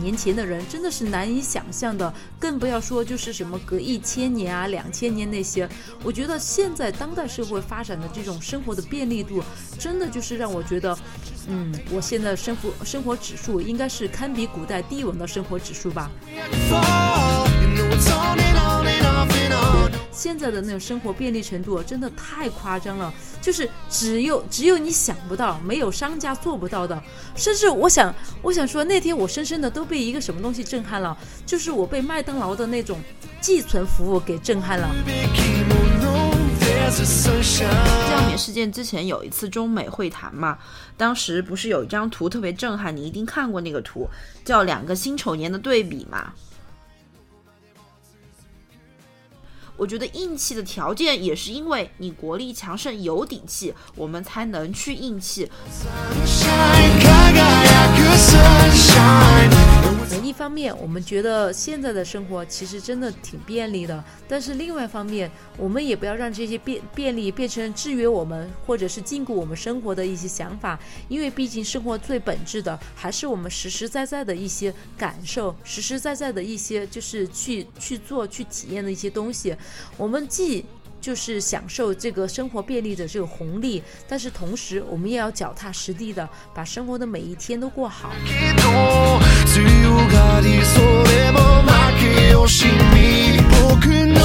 [0.00, 5.66] 年前的人真的是难以想象的，更不要说就是什么隔一千年啊、两千年那些。
[6.04, 9.42] 我觉得现在当代社会发展的这种生活的便利度，
[9.78, 10.96] 真的就是让我觉得，
[11.48, 16.10] 嗯，我现在生活生活指数应该是堪比古代帝王的生活指数吧。
[20.12, 27.02] 现在的那种生活便利程度真的太夸张了，就是只有只有你想不到，没有商家做不到的。
[27.34, 33.00] 甚至我想，我想说，那天我深深的都被一个什么东西震撼了，就是我被麦当劳的那种
[33.40, 34.88] 寄存服务给震撼了。
[36.90, 37.68] Sunshine.
[38.08, 40.58] 酱免事件之前有一次中美会谈嘛，
[40.96, 44.08] 当时不是有一张图特别震撼，你一定看过那个图，
[44.44, 46.32] 叫两个辛丑年的对比嘛。
[49.76, 55.50] 我觉得硬气的条件也是因为你国力强盛有底气，我们才能去硬气。
[60.20, 70.78] 一方面，我们觉得现在的生活其实真的挺便利的，但是另外一方面，我们也不要让这些便便利变成制约我们或者是禁锢我们生活的一些想法，
[71.08, 79.54] 因为毕竟生活最本质的还是我们实实在在的一些感受，实实在在的一些就是去去做去体验的一些东西。
[79.96, 80.64] 我们既
[81.00, 88.12] 就是享受这个生活便利的这个红利，但是同时我们也要脚踏实地的把生活的每一天都过好。
[89.51, 91.69] けど強がりそれも負
[91.99, 92.97] け惜しみ
[93.61, 94.19] 僕の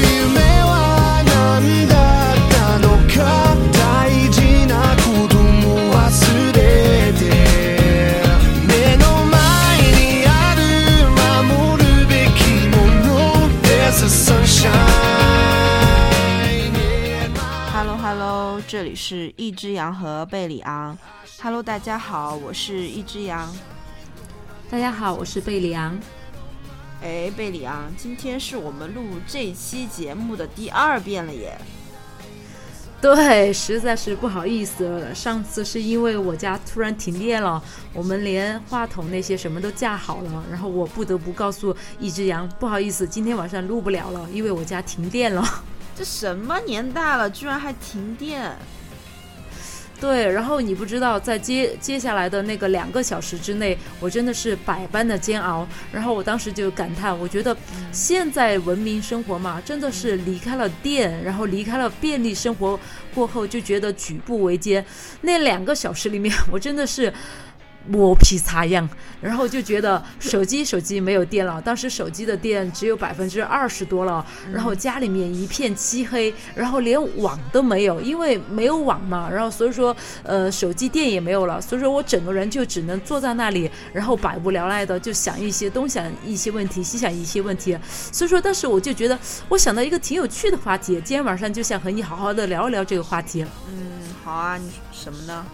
[0.00, 1.94] 夢は何だ
[2.34, 3.16] ったのか
[3.72, 6.02] 大事なことも忘
[6.52, 6.58] れ
[7.12, 7.22] て
[8.66, 9.34] 目の前
[9.92, 10.60] にある
[11.10, 12.76] 守るべきも
[13.06, 13.08] の
[13.62, 14.74] There's a sunshine
[16.66, 17.40] in my
[17.72, 20.96] Hello Hello，这里是一只羊和贝里昂。
[21.42, 23.46] Hello，大家好，我是一只羊。
[24.71, 25.99] 大家好，我是贝里昂。
[27.01, 31.57] 哎，贝里昂，今天是我们录这期节目的第二遍了耶。
[33.01, 35.15] 对，实在是不好意思了。
[35.15, 37.59] 上次是因为我家突然停电了，
[37.93, 45.43] 我们连话筒那些什么都架好了，然后我不得不告诉一只羊，不好意思，今天晚上录不了了，因为我家停电了。
[45.95, 48.55] 这什么年代了，居然还停电？
[49.99, 55.67] 对，然后你不知道，在接接下来的那个两个小时之内，我真的是百般的煎熬。
[55.91, 57.55] 然后我当时就感叹，我觉得
[57.91, 62.79] 现在文明生活嘛，真的是离开了电，然后离开了便利生活
[63.13, 64.83] 过后，就觉得举步维艰。
[65.21, 67.13] 那两个小时里面，我真的是。
[67.87, 68.87] 磨皮擦样，
[69.21, 87.77] 然后就觉得手机手机没有电了，当时手机的电只有百分之二十多了，然后家里面一片漆黑，然后连网都没有，因为没有网嘛，然后所以说呃手机电也没有了，所以说我整个人就只能坐在那里，然后百无聊赖的就想一些东想一些问题，西想一些问题，
[88.11, 89.17] 所以说当时我就觉得
[89.47, 93.43] 我想到一个挺有趣的话题，今天晚上就想和你好好的聊一聊这个话题。
[93.67, 95.45] 嗯，好啊，你什么呢？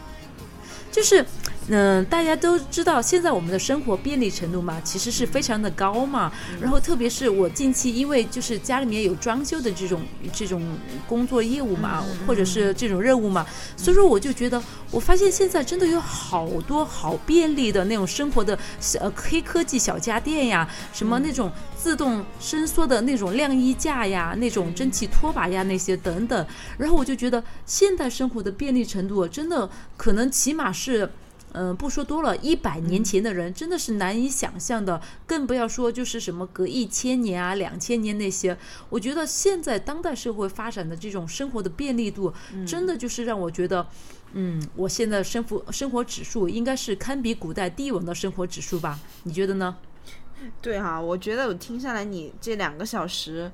[0.92, 1.25] 就是，
[1.67, 6.31] 嗯、大家都知道，现在我们的生活便利程度嘛，其实是非常的高嘛。
[6.61, 10.61] 然后，特别是我近期因为就是家里面有装修的这种这种
[11.07, 13.43] 工作业务嘛，或者是这种任务嘛，
[13.75, 14.61] 所以说我就觉得，
[14.91, 26.45] 我发现现在真的有好多好便利的那种生活的小呃黑科技小家电呀，什么那种自动伸缩的那种晾衣架呀，那种蒸汽拖把呀，那些等等。
[26.77, 31.09] 然后我就觉得现代生活的便利程度真的可能起码是。
[31.57, 38.57] 嗯，不说多了，一百年前的人真的是难以想象的，更不要说就是什么隔一千年啊、两千年那些。
[38.89, 42.33] 我觉得现在当代社会发展的这种生活的便利度，
[42.68, 43.88] 真的就是让我觉得，
[44.33, 49.00] 嗯，我现在生活生活指数应该是堪比古代帝王的生活指数吧？
[49.24, 49.77] 你觉得呢？
[50.62, 53.50] 对哈、我觉得我听下来，你这两个小时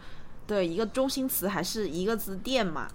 [0.47, 2.87] 的一个中心词还是一个字电嘛。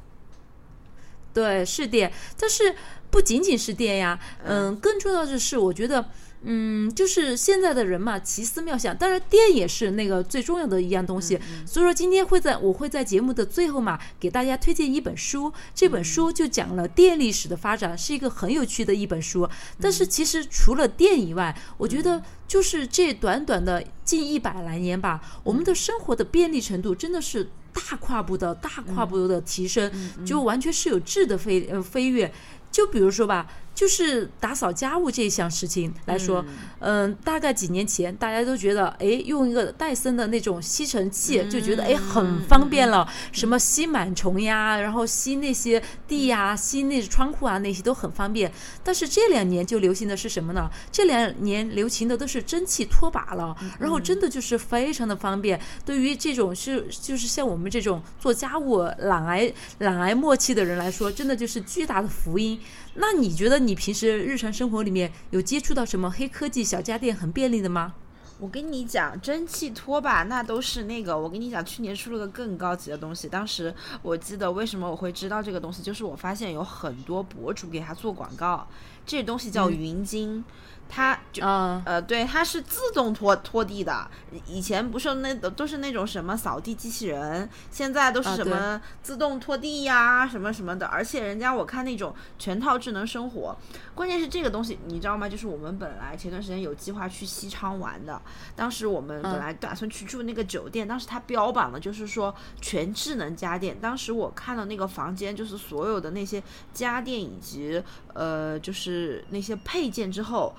[1.32, 2.74] 对，是电，但是
[3.16, 6.04] 不仅仅是电呀，嗯，更重要的是，我觉得，
[6.42, 11.40] 嗯，就是现在的人嘛，奇思妙想，当然电也是那个最重要的一样东西。
[11.64, 19.48] 所以说，今天会在我会在节目的最后嘛，给大家推荐一本书，这本书就讲了电历史的发展，是一个很有趣的一本书。
[19.80, 27.48] 但是其实除了电以外，我觉得就是这短短的近一百来年吧，我们的生活的便利程度真的是。
[27.76, 29.92] 大跨步的大跨步的提升，
[30.24, 32.32] 就完全是有质的飞呃飞跃。
[32.70, 33.46] 就比如说吧，
[33.76, 36.42] 就是打扫家务这一项事情来说，
[36.78, 48.50] 嗯、大概几年前大家都觉得，哎，用一个戴森的那种吸尘器就觉得哎很方便了，什么吸螨虫呀，然后吸那些地呀、吸那窗户啊那些都很方便。
[48.82, 50.70] 但是这两年就流行的是什么呢？
[50.90, 55.60] 这两年流行的都是蒸汽拖把了，然后真的就是非常的方便。
[55.84, 62.58] 对于这种是就是像我们这种做家务懒癌懒癌末期的人来说，真的就是巨大的福音。
[62.98, 67.94] 那你觉得你平时日常生活里面有接触到什么黑科技小家电很便利的吗？
[68.38, 73.26] 我跟你讲，蒸汽拖把那都是那个，我跟你讲，去年出了个更高级的东西。
[73.26, 78.66] 当时我记得为什么我会知道这个东西，就是我发现有很多博主给他做广告，
[79.06, 80.44] 这东西叫云鲸，
[80.88, 84.08] 它就啊、呃，对，它是自动拖拖地的。
[84.46, 90.86] 以前不是那都是那种什么扫地机器人，现在都是什么自动拖地呀、什么什么的。
[90.86, 93.56] 而且人家我看那种全套智能生活，
[93.94, 95.28] 关键是这个东西你知道吗？
[95.28, 98.20] 就是我们本来前段时间有计划去西昌玩的，
[98.54, 103.78] 当时我们本嗯来打算去住那个酒店，当时它标榜的就是说全智能家电。
[103.80, 106.42] 当时我看到那个房间，就是所有的那些
[106.72, 107.82] 家电以及
[108.14, 110.54] 呃，就是那些配件之后。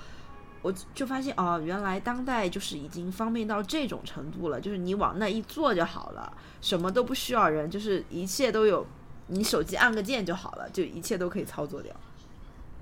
[0.62, 6.32] 我就发现哦，原来当代就是已经方便到这种程度了，就是你往那一坐就好了，
[6.62, 8.86] 什么都不需要人，就是一切都有，
[9.28, 11.96] 你手机按个键就好了，就一切都可以操作掉。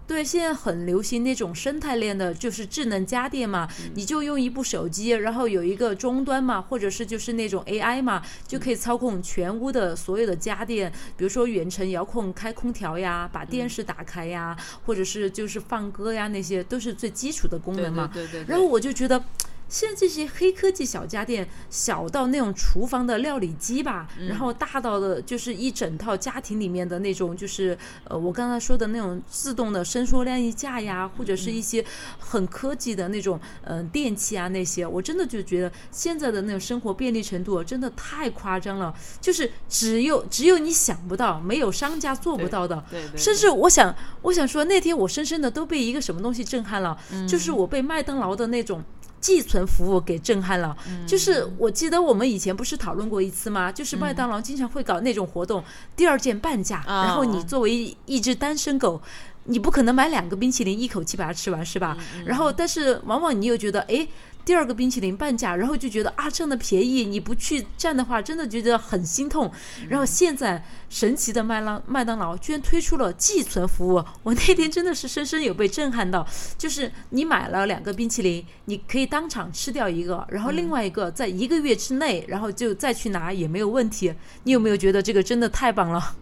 [0.08, 14.56] 对，现在很流行那种生态链的，就是智能家电嘛，你就用一部手机，然后有一个终端嘛，或者是就是那种 AI 嘛，就可以操控全屋的所有的家电，比如说远程遥控开空调呀，把电视打开呀，
[14.86, 18.10] 或者是就是放歌呀，那些都是最基础的功能嘛。
[18.14, 19.24] 对对然后我就觉得。
[19.68, 31.84] 现在这些黑科技小家电，小到那种厨房的料理机吧，然后大到的就是一整套家庭里面的那种，就是呃我刚才说的那种自动的伸缩晾衣架呀，或者是一些
[32.20, 42.84] 很科技的那种嗯、呃电器啊那些，我真的就觉得现在的那种生活便利程度真的太夸张了，就是只有只有你想不到，没有商家做不到的。
[42.90, 46.98] 对对甚至我想，我想说，那天我深深的都被一个什么东西震撼了，
[47.28, 48.84] 就是我被麦当劳的那种。
[49.26, 50.78] 寄存服务给震撼了，
[51.08, 53.72] 就是我记得我们以前不是讨论过一次吗？
[53.72, 55.64] 就是麦当劳经常会搞那种活动，
[55.96, 59.02] 第二件半价，哦然后你作为一只单身狗，
[59.46, 61.98] 你不可能买两个冰淇淋一口气把它吃完，是吧？
[62.24, 64.08] 然后，但是往往你又觉得，哎。
[64.46, 69.52] 第二个冰淇淋半价，然后就觉得啊，这样的便宜，你不去占的话，真的觉得很心痛。
[69.90, 76.26] 然后现在神奇的麦当麦当劳居然推出了寄存服务，我那天真的是深深有被震撼到。
[76.60, 84.14] 就是你买了两个冰淇淋，你可以当场吃掉一个，然后另外一个在一个月之内，然后就再去拿也没有问题。
[84.44, 86.16] 你有没有觉得这个真的太棒了？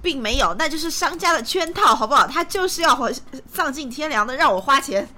[0.00, 2.24] 并没有，那就是商家的圈套，好不好？
[2.26, 3.10] 他就是要
[3.52, 5.08] 丧尽天良的让我花钱。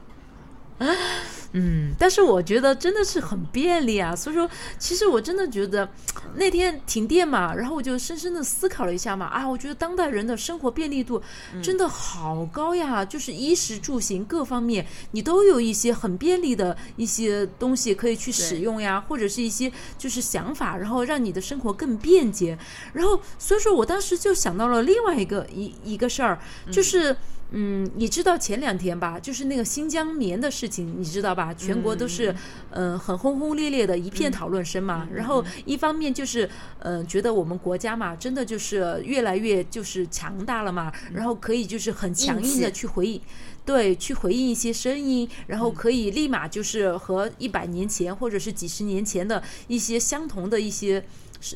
[1.53, 5.89] 嗯，但是我觉得真的是很便利啊，所以说，其实我真的觉得
[6.37, 11.23] 那天停电嘛，然后我就深深的思考了一下嘛，啊，我觉得当代人的生活便利度
[11.63, 22.59] 真的好高呀，就是衣食住行各方面，你都有一些很便利的一些东西可以去使用呀，或者是一些就是想法，然后让你的生活更便捷。
[22.93, 26.39] 然后，所以说我当时就想到了另外一个一一个事儿，
[26.71, 27.13] 就是。
[27.13, 27.17] 嗯，
[27.51, 31.55] 你知道前两天吧，就是那个新疆棉的事情，你知道吧？
[31.55, 32.33] 全国都是，
[32.71, 35.09] 嗯、呃，很轰轰烈烈的一片讨论声嘛。
[35.15, 36.45] 然后一方面就是，
[36.81, 43.21] 嗯、呃，觉得我们国家嘛，真的就是越来越就是强大了嘛，然后可以就是很强硬的去回应。
[43.65, 51.05] 对，去回应一些声音，然后可以立马就是和一百年前或者是几十年前的一些相同的一些。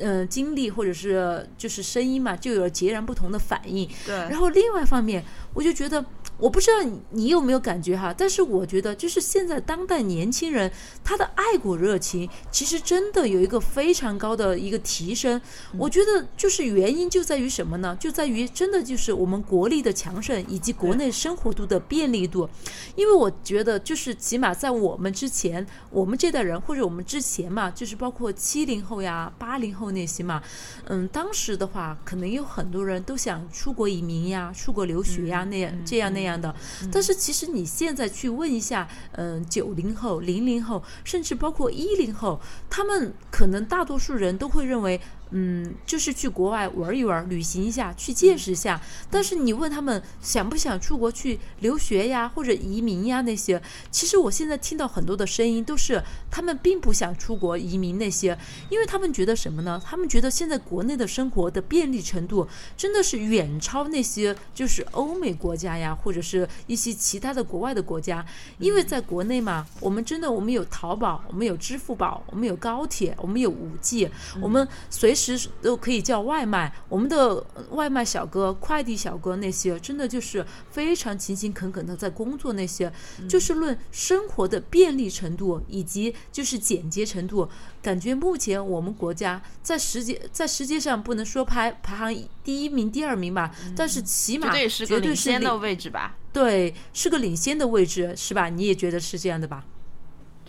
[0.00, 3.88] 嗯，经历或者是就是声音嘛，就有了截然不同的反应。
[4.06, 4.14] 对。
[4.14, 6.04] 然后另外一方面，我就觉得，
[6.38, 10.70] 我不知道你你有没有感觉哈，但是我觉得，就是现在当代年轻人
[11.02, 15.40] 他的爱国热情，其实真的有一个非常高的一个提升。
[15.78, 17.97] 我觉得就是原因就在于什么呢？
[17.99, 22.49] 就在于真的就是我们国力的强盛以及国内生活度的便利度。
[22.94, 29.70] 因为我觉得，就是起码在我们之前，我们这代人或者我们之前嘛，就是包括七零后呀、八零。
[29.70, 30.43] 后那些嘛，
[30.87, 36.55] 嗯，当时的话，可能有很多人都想出国移民呀、出国留学呀，那样这样那样的。
[36.93, 45.01] 但是其实你现在去问一下，嗯，九零后、零零后，甚至包括一零后，他们可能大多数人都会认为。
[45.31, 48.81] 嗯，就是去国外玩一玩、旅行一下，去见识一下。
[49.11, 53.61] 但是你问他们想不想出国去留学呀，或者移民呀那些，
[53.91, 58.37] 其实我现在听到很多的声音都是他们并不想出国移民那些，
[58.69, 59.81] 因为他们觉得什么呢？
[59.85, 68.25] 他们觉得现在国内的生活的便利程度真的是远超那些就是欧美国家呀，或者是一些其他的国外的国家。
[68.59, 74.11] 因为在国内嘛，我们真的我们有淘宝，我们有支付宝，我们有高铁，我们有五 G，
[74.41, 76.73] 我们随时时都可以叫外卖。
[76.89, 82.53] 我们的外卖小哥、快递小哥那些，真的就是非常勤勤恳恳的在工作。
[82.53, 82.93] 那些
[83.29, 87.49] 就是论生活的便利程度以及就是简洁程度，
[87.81, 96.17] 感觉目前我们国家在世界在世界上不能说排排行第一名、第二名吧，但是起码绝对是个绝对是领先的位置吧。
[96.33, 98.49] 对，是个领先的位置，是吧？
[98.49, 99.65] 你也觉得是这样的吧？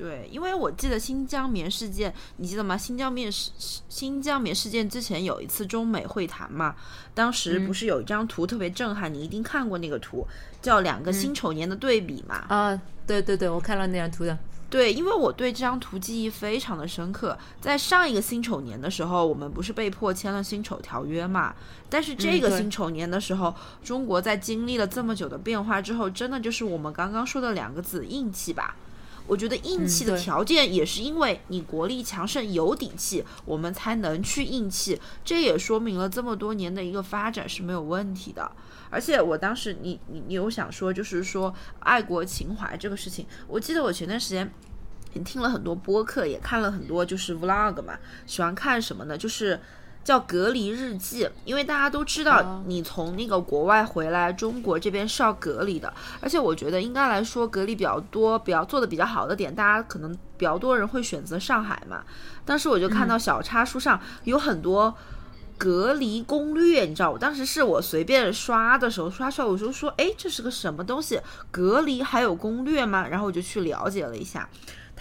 [0.02, 2.76] 对，因为我记得新疆棉事件，你记得吗？
[2.76, 3.52] 新疆棉事
[3.88, 6.76] 新疆棉事件之前有一次中美会谈嘛，
[7.14, 10.26] 当时不是有一张图特别震撼，你一定看过那个图，
[10.60, 12.44] 叫两个辛丑年的对比嘛。
[12.48, 14.36] 啊，对对对，我看了那张图的。
[14.72, 17.38] 对，因为我对这张图记忆非常的深刻。
[17.60, 21.54] 在上一个辛丑年的时候，我们不是被迫签了辛丑条约嘛？
[21.92, 23.54] 但是这个辛丑年的时候，
[23.84, 28.76] 中国在经历了这么久的变化之后，真的就是我们刚刚说的两个字——硬气吧。
[29.28, 35.00] 我觉得硬气的条件也是因为你国力强盛有底气，我们才能去硬气。
[35.24, 38.52] 这也说明了这么多年的一个发展是没有问题的。
[38.90, 44.52] 而且我当时你你你有想说，就是说爱国情怀这个事情，我记得我前段时间。
[45.14, 49.18] 也听了很多播客，也看了很多就是 vlog 嘛，喜欢看什么呢？
[49.18, 49.60] 就是
[50.04, 55.94] 叫隔离日记，因为大家都知道哦，你从那个国外回来，中国这边是要隔离的。
[56.20, 62.04] 而且我觉得应该来说，隔离比较多、比较做的比较好的点，大家可能比较多人会选择上海嘛。
[62.46, 64.96] 当时我就看到小插书上有很多。
[65.58, 71.22] 隔离攻略，你知道，我当时是我随便刷的时候刷出来，我就说，哎，这是个什么东西？
[71.52, 73.08] 隔离还有攻略吗？
[73.08, 74.50] 然后我就去了解了一下。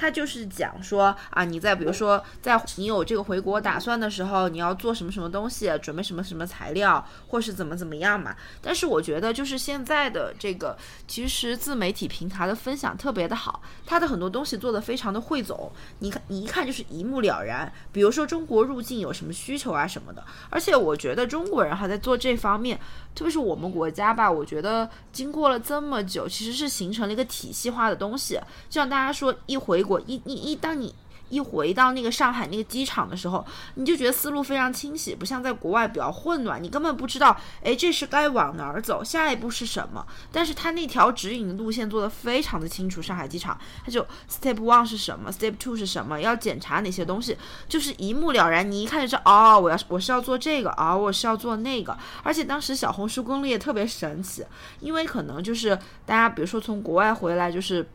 [0.01, 8.35] 他就是讲说啊，你在比如说在你有这个回国打算的时候，你要做什么什么东西，准备什么什么材料，或是怎么怎么样嘛。
[8.63, 10.75] 但是我觉得就是现在的这个，
[11.07, 17.71] 其实自媒体平台的分享特别的好，它的很多东西做的非常的汇总，你看你一看就是一目了然。
[17.93, 22.81] 比如说中国入境有什么需求啊什么的，而且我觉得中国人还在做这方面，
[23.15, 28.35] 特别是我们国家吧，我觉得经过了这么久，其实是形成了一个体系化的东西。
[28.69, 30.95] 就像大家说，一回国，一一一，当你
[31.31, 33.45] 一回到那个上海那个机场的时候，
[33.77, 37.35] 你就觉得思路非常清晰，不像在国外比较混乱，你根本不知道，
[37.65, 40.07] 哎，这是该往哪儿走，下一步是什么。
[40.31, 47.37] 但是它那条指引的路线做得非常的清楚，上海机场，它就 step one 是什么，step two 是什么，要检查哪些东西，
[47.69, 48.69] 就是一目了然。
[48.71, 51.97] 你一看就知道，哦，我要我是要做这个，哦，我是要做那个。
[52.23, 54.45] 而且当时小红书攻略特别神奇，
[54.81, 57.89] 因为可能就是大家比如说从国外回来，就是。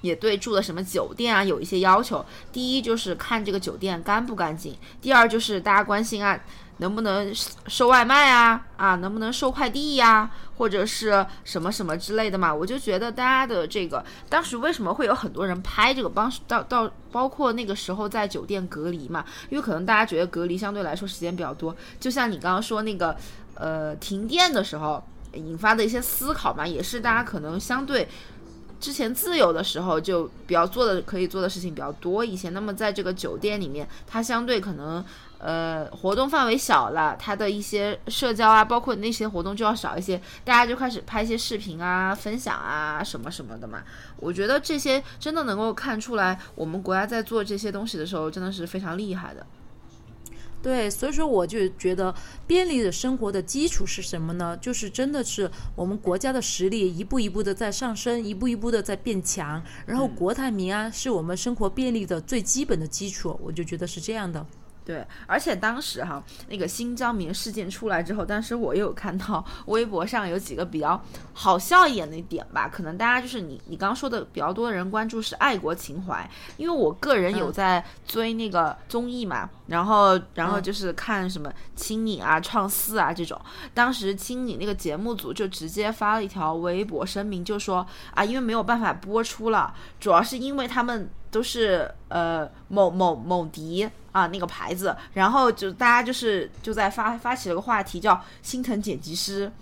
[0.00, 2.24] 也对住的什么酒店啊有一些要求。
[2.52, 6.38] 第一就是看这个酒店干不干净，第二就是大家关心啊，
[6.78, 7.34] 能不能
[7.66, 12.54] 收外卖啊，啊，能不能收快递呀、或者是什么什么之类的嘛。
[12.54, 23.16] 我就觉得大家的这个当时为什么会有很多人拍这个帮到到包括那个时候在酒店隔离嘛，因为可能大家觉得隔离相对来说时间比较多，就像你刚刚说那个
[23.54, 28.06] 呃停电的时候引发的一些思考嘛，也是大家可能相对。
[28.80, 35.04] 之前自由的时候就比较做的可以做的事情比较多一些，那么在这个酒店里面，它相对可能
[35.38, 43.82] 呃活动范围小了，它的一些社交啊，包括那些活动就要少一些，大家就开始拍一些视频啊、分享啊什么什么的嘛。
[44.18, 49.46] 我觉得这些真的能够看出来，我们国家在做这些东西的时候真的是非常厉害的。
[50.66, 52.12] 对，所以说我就觉得
[52.44, 54.58] 便利的生活的基础是什么呢？
[54.60, 64.44] 就是真的是我们国家的实力一步一步的在上升，一步一步的在变强，然后国泰民安是我们生活便利的最基本的基础，我就觉得是这样的。
[64.86, 70.98] 对，而且当时哈那个新疆棉事件出来之后，当时我也有看到微博上有几个比较
[71.34, 77.52] 好笑一点的点吧，可能大家就是你你刚刚说的比较多的人关注是爱国情怀，因为我个人有嗯。
[77.56, 80.62] 在追那个综艺嘛，然后然后嗯。
[80.62, 83.40] 就是看什么青影啊、创四啊这种，
[83.72, 99.52] 当时青影那个节目组就直接发了一条微博声明，就说啊，因为没有办法播出了，主要是因为他们都是呃某某某迪啊那个牌子，然后就大家就是就在发发起了个话题叫心疼剪辑师。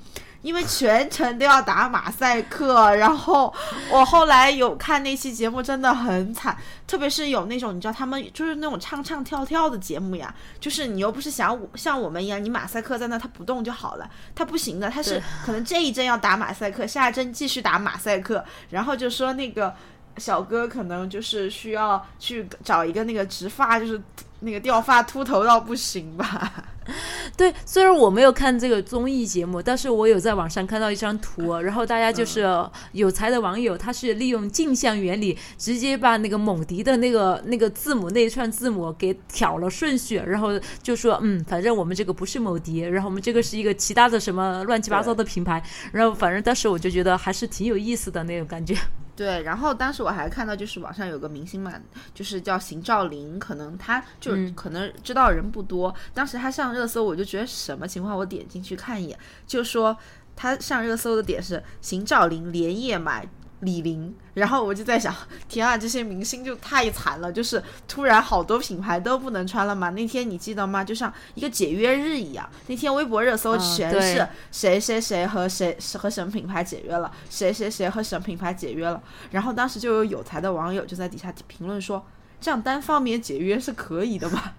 [0.43, 2.95] 因为全程都要打马赛克。
[2.97, 3.51] 然后
[3.91, 6.55] 我后来有看那期节目，真的很惨，
[6.87, 19.75] 特别是有那种你知道他们就是那种唱唱跳跳的节目呀，就是你又不是想像我们一样，你马赛克在那它不动就好了，它不行的，它是可能这一帧要打马赛克，下一帧继续打马赛克，然后就说那个。
[20.17, 24.01] 小哥可能就是需要去找一个那个直发，就是
[24.45, 26.53] 那个掉发秃头到不行吧。
[27.35, 32.47] 对，虽然我没有看这个综艺节目，但是我有在网上看到一张图，然后大家就是
[32.93, 40.51] 有才的网友，他是利用镜像原理，直接把那个蒙迪的那个那个字母那一串字母给挑了顺序，然后
[40.83, 48.77] 就说嗯，反正我们这个不是某迪，然后我们这个是一个其他的什么乱七八糟的品牌，然后反正当时我就觉得还是挺有意思的那种感觉。
[49.17, 51.73] 对，然后当时我还看到，就是网上有个明星嘛，
[52.13, 55.95] 就是叫邢兆林，可能他就可能知道人不多。
[56.13, 58.17] 当时他上热搜，我就觉得什么情况？
[58.17, 59.97] 我点进去看一眼，就说
[60.35, 63.29] 他上热搜的点是邢兆林连夜买。
[63.65, 65.15] 李宁，然后我就在想，
[65.49, 69.91] 天啊，这些明星就太惨了，就是突然好多品牌都不能穿了嘛。
[69.91, 70.85] 那天你记得吗？
[70.85, 79.03] 就像一个解约日一样，那天微博热搜全是谁谁谁和谁和什么品牌解约了，谁谁谁和什么品牌解约了。
[79.31, 82.05] 然后当时就有有才的网友就在底下评论说，
[82.41, 84.53] 这样单方面解约是可以的吗？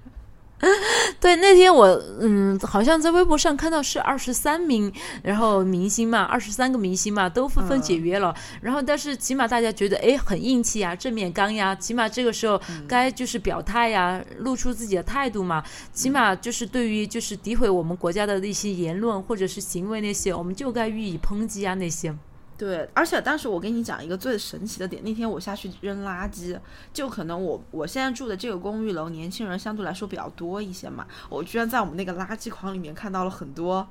[1.19, 1.85] 对，那天我
[2.19, 8.33] 嗯，好像在微博上看到是二十三名，然后明星嘛，二十三个明星嘛，都纷纷解约了。
[8.61, 15.63] 然后，但是起码大家觉得哎，很硬气呀，正面刚呀，起码这个时候该就是表态呀，露出自己的态度嘛。
[15.93, 22.15] 起码就是对于就是诋毁我们国家的那些言论或者是行为那些，我们就该予以抨击啊那些。
[22.57, 26.57] 对，而且当时我跟你讲一个最神奇的点，那天我下去扔垃圾，
[26.93, 33.85] 就可能我我现在住的这个公寓楼，年轻人相对来说比较多一些嘛，我居然在我们那个垃圾筐里面看到了很多，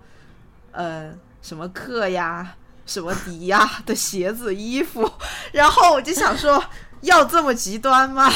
[0.73, 2.57] 嗯，什么克呀、
[2.87, 5.11] 什么迪呀的鞋子、衣服，
[5.53, 6.65] 然后我就想说，
[7.03, 8.31] 要这么极端吗？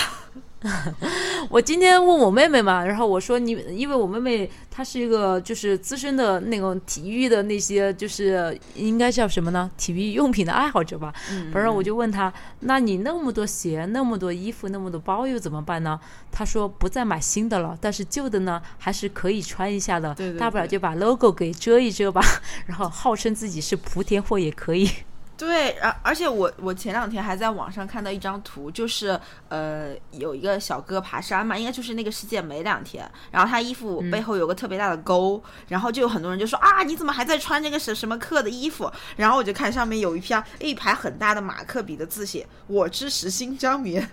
[1.50, 9.71] 我今天问我妹妹嘛，然后我说你，因为我妹妹她是一个就是资深的那种体育的那些，就是应该叫什么呢？
[9.77, 11.15] 体育用品的爱好者吧。
[11.53, 15.99] 反正我就问她，那你那么多鞋、那么多衣服、那么多包又怎么办呢？
[16.33, 22.21] 她说不再买新的了，但是旧的呢还是可以穿一下的，大不了就把 logo 给遮一遮吧。
[22.67, 24.90] 然后号称自己是莆田货也可以。
[25.38, 38.90] 对，而而且我我前两天还在网上看到一张图，就是呃有一个小哥爬山嘛，应该就是那个世界没两天，然后他衣服背后有个特别大的沟，然后就有很多人就说啊你怎么还在穿这个什什么课的衣服？
[39.16, 44.11] 然后我就看上面有一篇一排很大的马克笔的字写我支持新疆棉。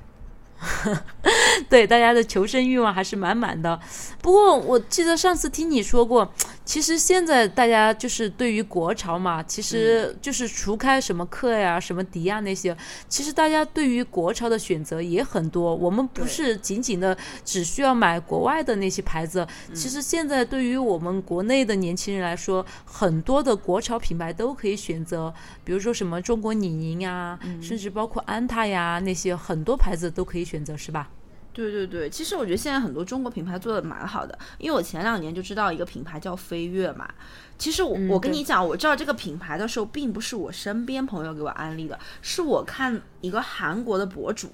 [1.69, 3.77] 对，大家的求生欲望还是满满的。
[4.21, 6.31] 不过我记得上次听你说过，
[6.65, 12.75] 其实现在大家就是对于国潮嘛，其实就是除开什么克呀、什么迪亚那些，
[13.07, 15.75] 其实大家对于国潮的选择也很多。
[15.75, 25.33] 我们不是仅仅的只需要买国外的那些牌子，其实现在对于我们国内的年轻人来说，很多的国潮品牌都可以选择，
[25.65, 30.45] 比如说什么中国李宁呀，甚至包括安踏呀那些很多牌子都可以。
[30.45, 31.09] 选择是吧？
[31.55, 37.07] 对对对，其实我觉得现在很多中国品牌做的蛮好的，因为我前两年就知道一个品牌叫飞跃嘛。
[37.57, 44.51] 其实我我跟你讲，我知道这个品牌的时候，并不是我身边朋友给我安利的，是我看一个韩国的博主，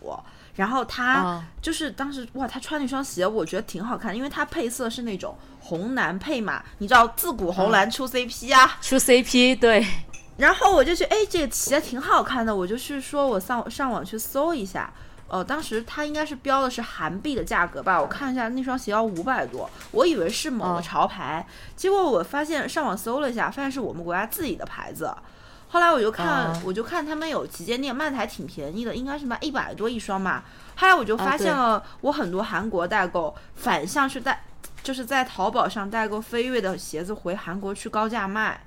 [0.54, 9.84] 然后他就是当时哇，他穿那双鞋，我觉得挺好看，因为它配色是那种红蓝配嘛，你知道自古红蓝出 CP 啊，出 CP 对。
[10.38, 14.94] 然后我就觉得哎，这个鞋挺好看的，我就去说我上上网去搜一下。
[15.32, 18.02] 呃，当时它应该是标的是韩币的价格吧？
[18.02, 25.10] 我看一下那双鞋要五百多，我以为是某个潮牌，结果我发现上网搜了一下，发现是我们国家自己的牌子。
[25.70, 30.44] 后来我就看，我就看他们有旗舰店卖的还挺便宜的，应该是卖一百多一双嘛。
[30.76, 34.44] 后来我就发现了，我很多韩国代购反向去代，
[34.84, 38.60] 就是在淘宝上代购飞跃的鞋子回韩国去高价卖。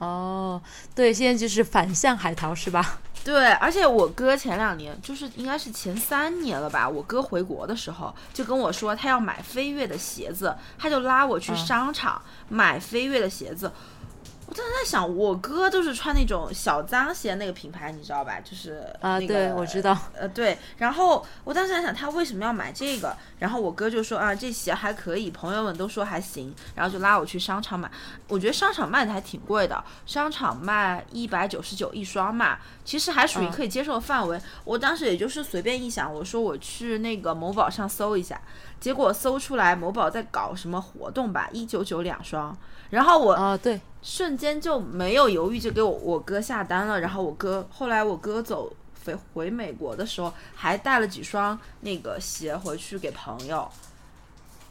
[0.00, 0.60] 哦，
[0.94, 3.00] 对，现在就是反向海淘是吧？
[3.22, 13.70] 对，而且我哥前两年，就是应该是前三年了吧，我哥回国的时候就跟我说他要买飞跃的鞋子，他就拉我去商场买飞跃的鞋子。
[14.50, 18.40] 我当时在想，我哥就是穿那种小脏鞋那个品牌，你知道吧？
[18.40, 19.96] 就是啊，对，我知道。
[20.18, 20.58] 呃，对。
[20.76, 23.16] 然后我当时在想，他为什么要买这个？
[23.38, 27.88] 然后我哥就说啊，这鞋还可以，朋友们都说还行，然后就拉我去商场买。
[28.26, 34.36] 我觉得商场卖的还挺贵的，商场卖一百九十九一双嘛，其实还属于可以接受的范围。
[34.64, 38.40] 我当时也就是随便一想，我说我去那个某宝上搜一下，
[38.80, 42.56] 结果搜出来某宝在搞什么活动吧，一九九两双，
[42.90, 47.00] 然后我啊，对，瞬间就没有犹豫，就给我我哥下单了。
[47.00, 48.72] 然后我哥后来我哥走
[49.04, 53.70] 回回美国的时候，还带了几双那个鞋回去给朋友，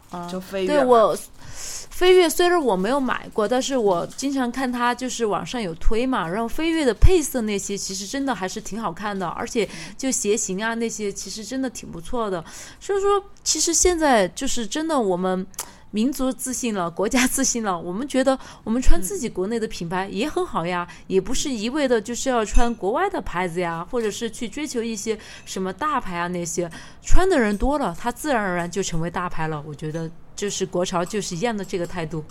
[0.09, 0.83] 啊，就飞跃嘛。
[0.83, 1.17] 对我，
[1.51, 12.43] 飞跃虽然我没有买过，但是我经常看它就是网上有推嘛，然后飞跃的配色那些其实真的还是挺好看的，而且就鞋型啊那些其实真的挺不错的。
[12.79, 15.45] 所以说，其实现在就是真的我们。
[15.91, 26.69] 民族自信了，国家自信了， 我们觉得我们穿自己国内的品牌也很好呀，也不是一味的就是要穿国外的牌子呀，或者是去追求一些什么大牌啊那些，
[27.03, 29.63] 穿的人多了，它自然而然就成为大牌了。
[29.67, 32.23] 我觉得就是国潮就是一样的这个态度。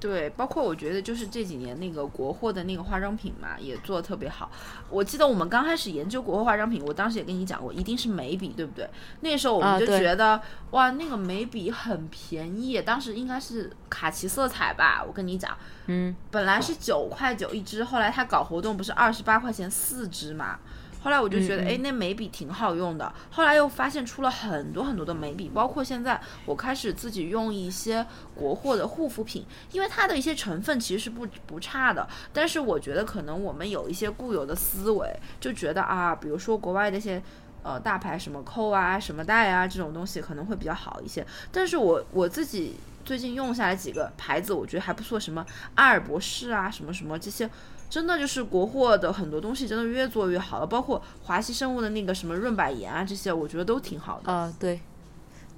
[0.00, 4.50] 对，包括我觉得就是这几年那个国货的那个化妆品嘛，也做的特别好。
[4.88, 8.88] 我记得我们刚开始研究国货化妆品，我当时也跟你讲过，一定是眉笔，对不对？
[9.20, 15.04] 那时候我们就觉得，哇，那个眉笔很便宜，当时应该是卡其色彩吧？
[15.06, 15.54] 我跟你讲，
[15.86, 20.58] 嗯，本来是九块九一支，后来他搞活动不是二十八块钱四支嘛？
[21.02, 23.10] 后来我就觉得，哎，那眉笔挺好用的。
[23.30, 32.06] 后来又发现出了很多很多的眉笔，包括现在我开始自己用一些国货的护肤品，因为它的一些成分其实是不不差的。
[32.32, 35.08] 但是我觉得可能我们有一些固有的思维，
[35.40, 37.22] 就觉得啊，比如说国外那些
[37.62, 41.26] 呃大牌什么扣啊、什么带啊这种东西可能会比较好一些。
[41.50, 47.48] 但是我我自己最近用下来几个牌子，我觉得还不错，什么阿尔博士啊，什么什么这些。
[47.90, 50.66] 真的就是国货的很多东西，真的越做越好了。
[50.66, 54.32] 包括华西生物的那个什么润百颜啊，这些我觉得都挺好的。
[54.32, 54.80] 啊，对，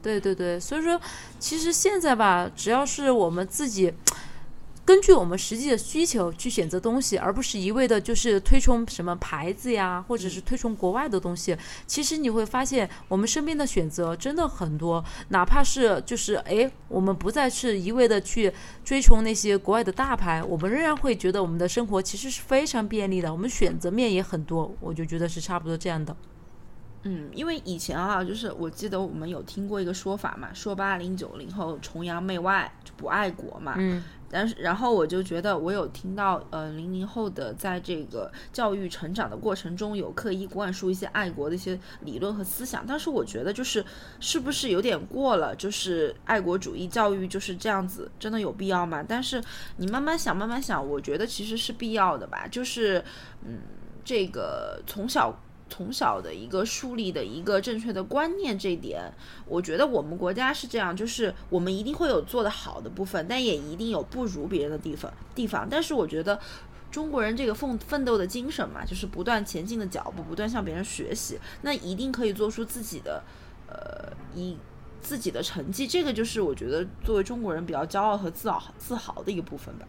[0.03, 1.01] 对对对，所以说
[1.39, 3.95] 其实现在吧，只要是我们自己。
[4.85, 11.57] 根据我们实际的需求去选择东西，而不是一味的就是推崇什么牌子呀，或者是推崇国外的东西。
[11.87, 18.53] 其实你会发现，我们身边的选择真的很多，哪怕是就是哎，我们不再是一味的去
[18.85, 24.75] 追崇那些国外的大牌，我们仍然会觉得我们的生活其实是非常便利的，我们选择面也很多。
[24.81, 26.17] 我就觉得是差不多这样的。
[27.05, 33.75] 嗯，因为以前啊，就是我记得我们有听过一个说法嘛，说八零九零后崇洋媚外，就不爱国嘛。
[33.77, 34.03] 嗯。
[34.35, 42.83] 但是，然后我就觉得，我有听到，呃，零零后的在这个教育成长的过程中，有刻意灌输一些爱国的一些理论和思想。
[42.87, 43.85] 但是，我觉得就是
[44.21, 45.55] 是不是有点过了？
[45.57, 49.05] 就是爱国主义教育就是这样子，真的有必要吗？
[49.07, 49.43] 但是
[49.77, 52.49] 你慢慢想，慢慢想，我觉得其实是必要的吧。
[52.51, 53.05] 就是，
[53.45, 53.59] 嗯，
[54.03, 55.39] 这个从小。
[55.73, 59.11] 从小的一个树立的一个正确的观念，这一点，
[59.47, 65.67] 我觉得我们国家是这样，就是我们一定会有做得好的部分，但也一定有不如别人的地方地方。
[65.71, 66.39] 但是我觉得
[66.91, 73.23] 中国人这个奋奋斗的精神嘛，就是不断前进的脚步，不断向别人学习，那一定可以做出自己的，
[73.67, 74.59] 呃，一
[75.01, 75.87] 自己的成绩。
[75.87, 79.87] 这个就是我觉得作为中国人比较骄傲和自豪自豪的一个部分吧。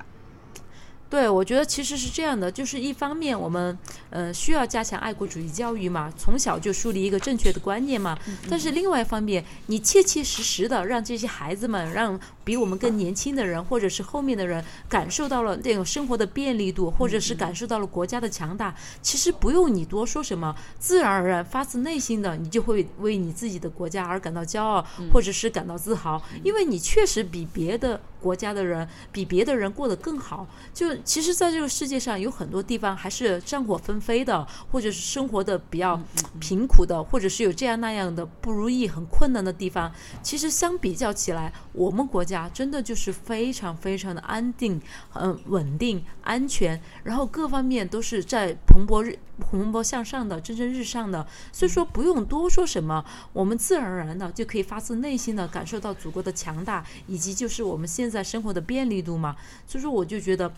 [1.14, 3.78] 对，我觉得其实是这样的，就是一方面我们，
[4.10, 8.18] 呃，需要加强爱国主义教育嘛，从小就树立一个正确的观念嘛。
[8.50, 18.74] 但是另外一方面，你切切实实的让这些孩子们，让比我们更年轻的人，或者是后面的人，感受到了那种生活的便利度，或者是感受到了国家的强大。
[19.04, 28.02] 其实不用你多说什么，自然而然发自内心的，你就会为你自己的国家而感到骄傲，或者是感到自豪，因为你确实比别的。
[28.24, 36.00] 国家的人比别的人过得更好，就其实，在这个世界上有很多地方还是战火纷飞的，或者是生活的比较
[36.40, 39.92] 贫苦的，或者是有这样那样的不如意、很困难的地方。
[40.22, 44.82] 其实相比较起来，我们国家真的就是非常非常的安定、
[45.16, 51.26] 嗯稳定、安全，然后各方面都是在蓬勃日蓬勃向上的、蒸蒸日上的。
[51.52, 59.36] 所以说不用多说什么，我们自然而然的就可以发自内心的感受到祖国的强大，以及就是我们现在生活的便利度嘛，
[59.68, 60.52] 所以说我就觉得，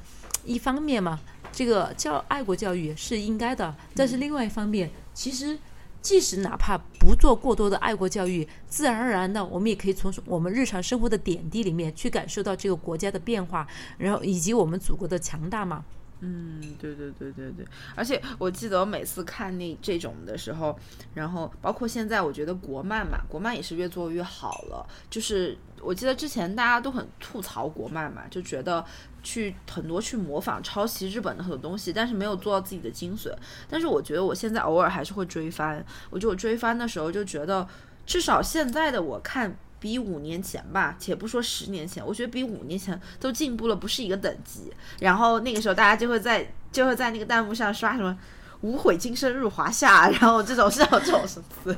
[0.44, 1.20] 一方面嘛，
[1.52, 5.58] 这个教爱国教育是应该的，但是另外一方面，其实
[6.02, 15.84] 即使哪怕不做过多的爱国教育，自然而然的，我们也可以从我们日常生活的点滴里面去感受到这个国家的变化，然后以及我们祖国的强大嘛。
[16.22, 20.78] 嗯，对对对对对，而且我记得我每次看那这种的时候，
[21.14, 24.88] 然后包括现在，我觉得国漫嘛，国漫也是越做越好了。
[25.10, 28.84] 就是我记得之前大家都很吐槽国漫嘛，就觉得
[29.22, 33.32] 去很多去模仿抄袭日本的很多东西，但是没有做到自己的精髓。
[33.70, 37.68] 但是我觉得我现在偶尔还是会追番，我觉得我追番的时候就觉得，
[38.06, 39.56] 至少现在的我看。
[39.86, 44.74] 比五年前吧，且不说十年前，我觉得比五年前都进步了，不是一个等级。
[45.00, 48.18] 然后那个时候，大家就会在就会在那个弹幕上刷什么
[48.62, 51.78] “无悔今生入华夏”，然后这种这种这种什么词。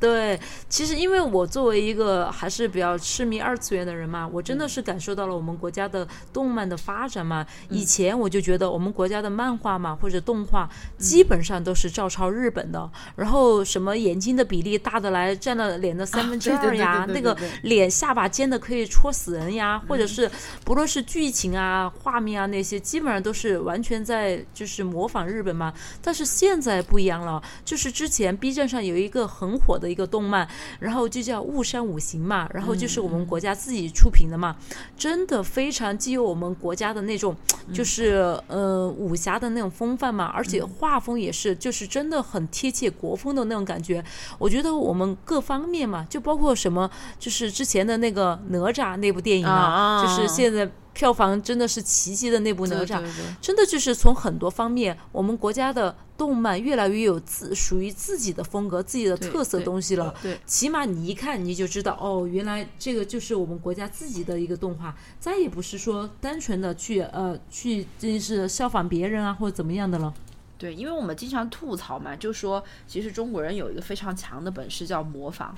[0.00, 7.46] 对，其实因为我作为一个还是比较痴迷二次元的人嘛，我真的是感受到了我们国家的动漫的发展嘛。
[7.68, 20.30] 以前我就觉得我们国家的漫画嘛或者动画基本上都是照抄日本的，然后什么眼睛的比例大的来占了脸的三分之二呀，那个脸下巴尖的可以戳死人呀，或者是
[20.64, 25.74] 不论是剧情啊、画面啊那些，基本上都是完全在就是模仿日本嘛。
[26.00, 29.89] 但是现在不一样了，就是之前 B 站上有一个很火的。
[29.90, 30.48] 一个动漫，
[30.78, 34.56] 然后就叫《雾山五行》嘛，然后就是我们国家自己出品的嘛，
[34.96, 37.34] 真的非常具有我们国家的那种，
[37.72, 44.04] 就是呃武侠的那种风范嘛，而且画风也是，就是真的很贴切国风的那种感觉。
[44.38, 50.70] 我觉得我们各方面嘛，就包括什么，就是之前的那个哪吒那部电影啊，就是现在。
[50.92, 53.00] 票房真的是奇迹的那部哪吒，
[53.40, 60.14] 真的就是从很多方面，我们国家的动漫越来越有自属于自己的风格、自己的特色东西了。
[60.22, 70.12] 对，起码你一看你就知道，哦，原来这个就是我们国家自己的一个动画，再也不是说单纯的去呃去就是效仿别人啊或者怎么样的了。
[70.58, 75.56] 对，因为我们经常吐槽嘛，就说其实中国人有一个非常强的本事叫模仿。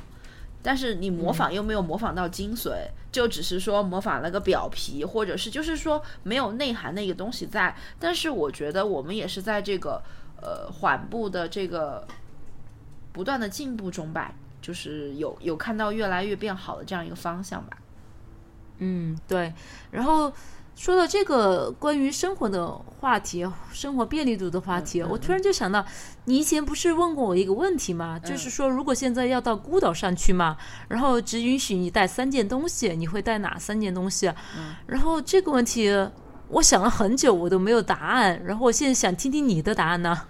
[0.64, 7.76] 但是你模仿又没有模仿到精髓，就只是说模仿了个表皮，或者是就是说没有内涵的一个东西在。
[7.98, 10.00] 但是我觉得我们也是在这个
[10.42, 12.06] 呃缓步的这个
[13.12, 17.78] 不断的进步中吧，就是有有看到越来越变好的这样一个方向吧。
[18.78, 19.54] 嗯，对。
[19.90, 20.30] 然后。
[20.74, 22.66] 说到这个关于生活的
[22.98, 25.84] 话题，生活便利度的话题，我突然就想到，
[26.24, 28.18] 你以前不是问过我一个问题吗？
[28.18, 30.56] 就是说，如果现在要到孤岛上去嘛，
[30.88, 34.32] 然后只允许你带三件东西，你会带哪三件东西？
[34.86, 35.90] 然后这个问题，
[36.52, 38.42] 我想了很久，我都没有答案。
[38.44, 40.26] 然后我现在想听听你的答案呢。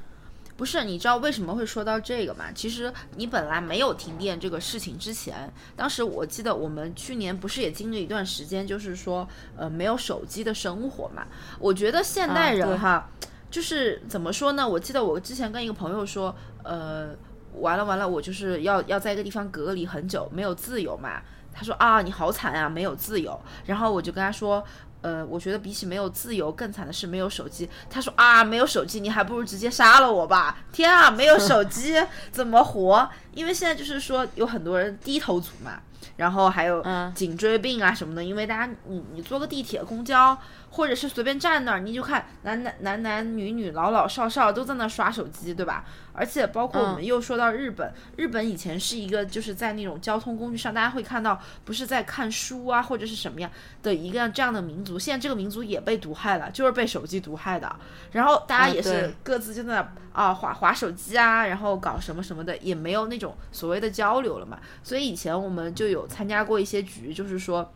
[0.56, 2.44] 不是，你知道为什么会说到这个吗？
[2.54, 11.26] 其实你本来没有停电这个事情之前，当时我记得我们去年不是也经历一段时间，就是说呃没有手机的生活嘛。
[11.58, 13.08] 我觉得现代人哈，
[13.50, 14.68] 就是怎么说呢？
[14.68, 16.32] 我记得我之前跟一个朋友说，
[16.62, 17.08] 呃，
[17.54, 21.20] 完了完了，我就是要要在一个地方隔离很久，没有自由嘛。
[21.52, 23.40] 他说啊，你好惨啊，没有自由。
[23.66, 24.62] 然后我就跟他说。
[25.03, 27.69] 呃，我觉得比起没有自由，更惨的是没有手机。
[27.91, 30.59] 他说啊，没有手机，你还不如直接杀了我吧！
[30.73, 31.95] 天啊，没有手机
[32.33, 33.09] 怎么活？
[33.35, 35.81] 因为现在就是说有很多人低头族嘛，
[36.17, 36.83] 然后还有
[37.15, 38.25] 颈椎病啊什么的。
[38.25, 40.37] 因为大家，你你坐个地铁、公交。
[40.72, 45.85] 或者是随便站那儿，你就看男男男男女女老老少少都在那刷手机，对吧？
[46.14, 53.50] 而且包括我们又说到日本，日本以前是一个就是在那种交通工具上，大家会看到不是在看书啊或者是什么样
[53.82, 57.74] 的一个这样的民族，现在这个民族也被毒害了，就是被手机毒害的。
[58.12, 64.58] 然后大家也是各自就在那啊划划手机啊，然后搞什么什么的，也没有那种所谓的交流了嘛。
[64.82, 67.72] 所以以前我们就有参加过一些局，就是说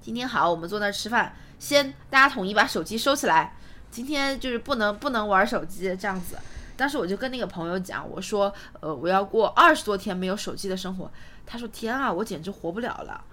[0.00, 1.34] 今天好，我们坐那儿吃饭。
[1.58, 3.54] 先大家统一把手机收起来，
[3.90, 6.36] 今天就是不能不能玩手机这样子。
[6.76, 11.10] 当时我就跟那个朋友讲，我说，呃，我要过二十多天没有手机的生活。
[11.46, 13.24] 他说，天啊，我简直活不了了，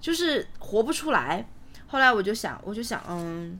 [0.00, 1.46] 就是活不出来。
[1.86, 3.58] 后来我就想，我就想，嗯，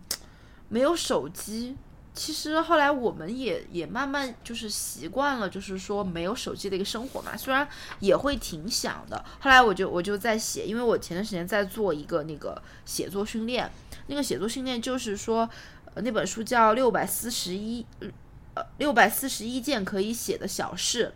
[0.69, 1.77] 没有手机。
[2.13, 7.37] 其实后来我们也也慢慢就是习惯了，就是说没有手机的一个生活嘛。
[7.37, 7.67] 虽然
[8.01, 9.25] 也会挺想的。
[9.39, 13.71] 后来我就我就在写，因为我前段时间在做一个那个写作训练。
[14.09, 15.49] 那个写作训练就是说，
[15.95, 17.87] 呃，那本书叫《六百四十一
[18.55, 21.15] 呃六百四十一件可以写的小事》。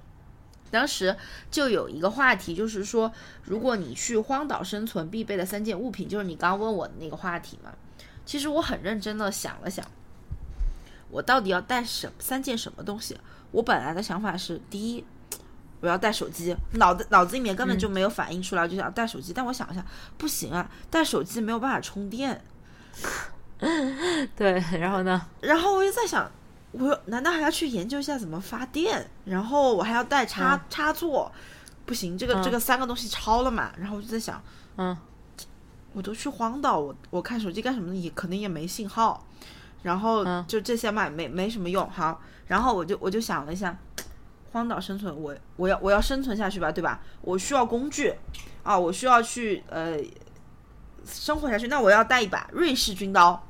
[0.70, 1.16] 当时
[1.50, 7.72] 就有一个话题，就是说，如果你去荒岛生存，必备的三件物品，就是你刚问我的那个话题嘛。
[8.24, 9.84] 其实我很认真的想了想。
[11.10, 13.16] 我到底要带什三件什么东西？
[13.52, 15.04] 我本来的想法是，第一，
[15.80, 19.32] 我要带手机，脑子脑子里面根本就没有反应出来，就想带手机。
[19.32, 19.84] 但我想一下，
[20.18, 22.42] 不行啊，带手机没有办法充电。
[24.36, 25.24] 对，然后呢？
[25.40, 26.28] 然后我又在想，
[26.72, 29.08] 我难道还要去研究一下怎么发电？
[29.24, 31.30] 然后我还要带插插座，
[31.86, 33.72] 不行，这个这个三个东西超了嘛？
[33.78, 34.42] 然后我就在想，
[34.76, 34.96] 嗯，
[35.92, 37.94] 我都去荒岛，我我看手机干什么？
[37.94, 39.24] 也肯定也没信号。
[39.84, 41.88] 然后就这些嘛，没没什么用。
[41.88, 43.78] 好，然后我就我就想了一下，
[44.50, 47.00] 荒岛生存，我我要我要生存下去吧，对吧？
[47.20, 48.12] 我需要工具
[48.62, 49.96] 啊，我需要去呃
[51.06, 51.68] 生活下去。
[51.68, 53.46] 那我要带一把瑞士军刀，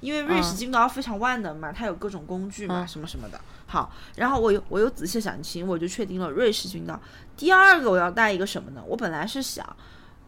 [0.00, 3.40] 因为瑞士军刀非常万能嘛，它有各种工具嘛，什么什么的。
[3.66, 6.98] 好，然后我又我又仔细想清，我就确定了瑞士军刀。
[7.36, 8.82] 第二个我要带一个什么呢？
[8.86, 9.64] 我本来是想。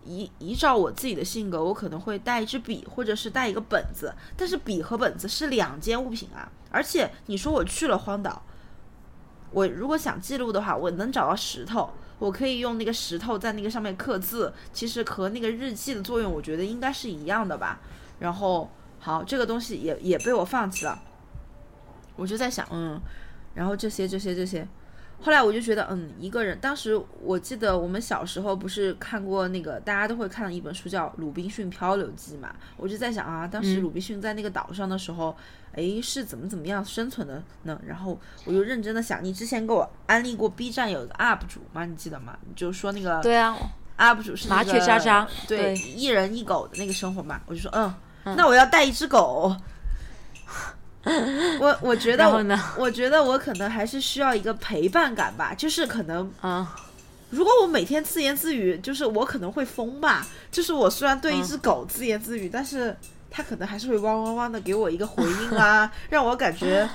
[0.04, 4.14] 依依照我自己的性格，我可能会带一支笔，或者是带一个本子。
[4.36, 8.42] 但是笔和本子是两件物品啊，而且你说我去了荒岛，
[9.50, 17.80] 我如果想记录的话，我能找到石头，我可以用那个石头在那个上面刻字，其实和那个日记的作用，我觉得应该是一样的吧。
[18.18, 20.98] 然后好，这个东西也也被我放弃了，
[22.16, 23.00] 我就在想，嗯，
[23.54, 24.66] 然后这些这些这些。
[25.22, 26.58] 后来我就觉得，嗯，一个人。
[26.60, 32.54] 当时我记得我们小时候不是看过那个大家都会看的一本书叫《鲁滨逊漂流记》嘛？
[32.76, 35.36] 我就在想啊，当时鲁滨逊在那个岛上的时候，
[35.72, 37.80] 哎，是怎么怎么样生存的呢？
[37.86, 41.84] 然后我就认真的想，你之前给我安利过 B 站有个 UP 主吗？
[41.84, 42.38] 你记得吗？
[42.48, 43.56] 你就说那个对啊
[43.98, 47.40] ，UP 主是麻雀渣渣，对，一人一狗的那个生活嘛。
[47.46, 47.94] 我就说，嗯，
[48.36, 49.54] 那我要带一只狗。
[51.02, 52.28] 我我觉得，
[52.76, 56.76] 我觉得我可能还是需要一个陪伴感吧，就是可能，啊，
[57.30, 60.26] 如果我每天自言自语，就是我可能会疯吧。
[60.50, 62.94] 就是我虽然对一只狗自言自语，但是
[63.30, 66.86] 它可能还是会汪汪汪的给我一个回应啊， 让我感觉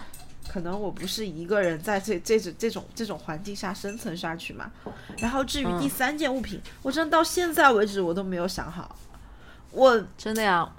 [0.48, 4.72] 可能我不是一个人在这这种这种这种环境下生存下去嘛。
[5.18, 8.96] 然后至于第三件物品，我真的到现在为止我都没有想好。
[9.72, 10.70] 我真的呀，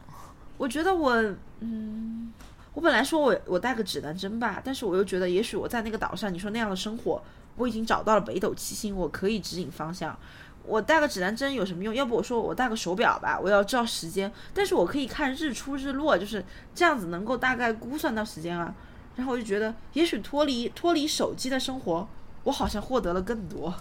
[0.58, 1.12] 我觉得我，
[1.58, 2.32] 嗯。
[2.76, 7.22] 我本来说我我带个指南针吧，但是我又觉得，也许我在那个岛上，你说那样的生活，
[7.56, 10.14] 我已经找到了北斗七星，我可以指引方向。
[10.62, 11.94] 我带个指南针有什么用？
[11.94, 18.74] 要不我说我带个手表吧，我要知道时间，但是我可以看日出日落，就是这样子能够大概估算到时间啊。
[19.14, 22.06] 然后我就觉得，也许脱离脱离手机的生活，
[22.44, 23.74] 我好像获得了更多。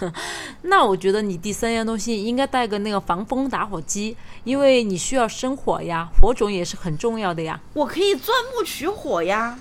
[0.62, 7.60] 那我觉得你第三样东西应该带个那个防风打火机，因为你需要生火呀，火种也是很重要的呀。
[7.74, 9.58] 我可以钻木取火呀。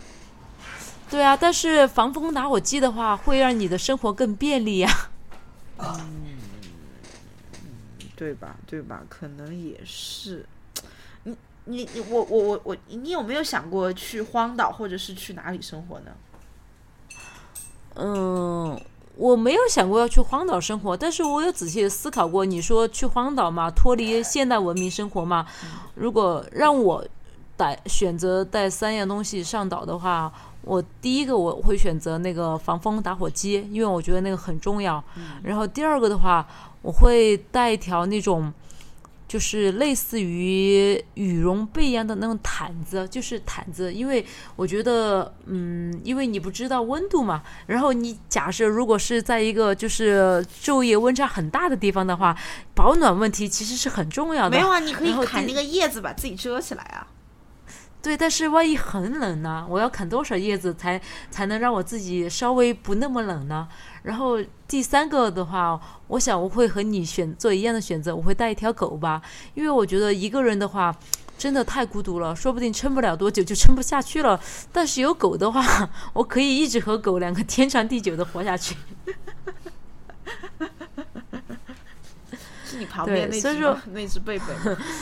[1.09, 4.89] 对啊，但是防风打火机的话，会让你的生活更便利呀。
[5.77, 6.37] 嗯，
[8.15, 8.55] 对吧？
[8.65, 9.03] 对吧？
[9.09, 10.45] 可能也是。
[11.23, 16.11] 你你你，我我我我，你有没有想过去荒岛，或者是去哪里生活呢？
[17.95, 18.81] 嗯。
[19.15, 22.43] 我没有想过要去荒岛生活，但是我有仔细的思考过。
[22.45, 25.45] 你说去荒岛嘛，脱离现代文明生活嘛？
[25.95, 27.05] 如果让我
[27.55, 35.03] 带选择带三样东西上岛的话，我第一个我会选择那个防风打火机，因为我觉得那个很重要。
[35.43, 36.47] 然后第二个的话，
[36.81, 38.51] 我会带一条那种。
[39.33, 44.23] 就是类似于羽绒被一样的那种毯子，就是毯子，因为
[44.55, 52.37] 我觉得，嗯，因为你不知道温度嘛，然后你假设如果是在一个就是昼夜温差很大的地方的话，
[52.75, 54.51] 保暖问题其实是很重要的。
[54.51, 57.07] 没有啊，你可以砍那个叶子把自己遮起来啊。
[58.03, 59.65] 对，但是万一很冷呢？
[59.69, 63.65] 我要砍多少叶子才才能让我自己稍微不那么冷呢？
[64.03, 64.37] 然后
[64.67, 69.21] 第三个的话，我想我会和你选做一样的选择，我会带一条狗吧，
[69.53, 70.93] 因为我觉得一个人的话
[71.37, 74.37] 真的太孤独了，说不定撑不了多久就撑不下去了。
[74.73, 78.75] 但是有狗的话，我可以一直和狗两个天长地久的活下去。
[82.73, 84.45] 是你旁边那只 那只贝贝。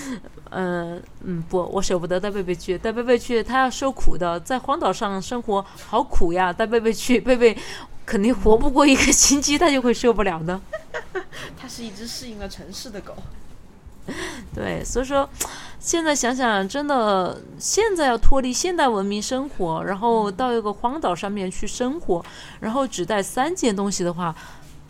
[0.52, 7.58] 嗯嗯不，我舍不得带贝贝去，带贝贝去他要受苦的，在荒岛上生活好苦呀，带贝贝去，贝贝
[8.06, 10.60] 肯定活不过一个星期，他就会受不了的。
[11.58, 13.16] 它是一只适应了城市的狗。
[14.54, 15.30] 对，所以说
[15.80, 22.26] 现在想想，真的现在要脱离现代文明生活，然后到一个荒岛上面去生活，
[22.60, 24.36] 然后只带三件东西的话，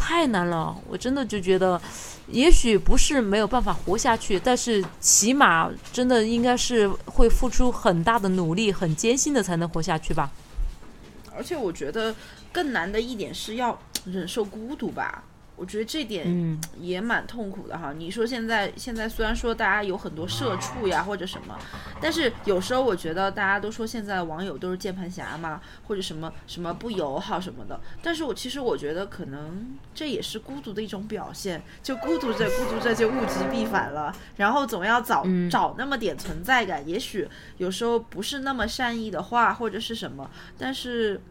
[0.01, 0.75] 太难了。
[0.89, 1.79] 我真的就觉得。
[2.27, 10.31] 也许不是没有办法活下去，但是起码真的应该是会付出很大的努力、很艰辛的才能活下去吧。
[11.35, 12.15] 而且我觉得
[12.53, 15.21] 更难的一点是要忍受孤独吧。
[15.61, 17.93] 我觉得这点也蛮痛苦的哈。
[17.95, 21.55] 你说现在现在虽然说大家有很多社畜呀或者什么，
[22.01, 27.79] 但是有时候我觉得大家都说现在网友都是键盘侠嘛，或者什么什么不友好什么的。
[28.01, 36.81] 但是我其实我觉得可能这也是孤独的一种表现，就孤独着孤独着就物极必反了，然后总要找找那么点存在感。
[36.87, 41.21] 也许有时候不是那么善意的话或者是什么，但是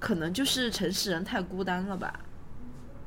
[0.00, 2.18] 可能就是城市人太孤单了吧。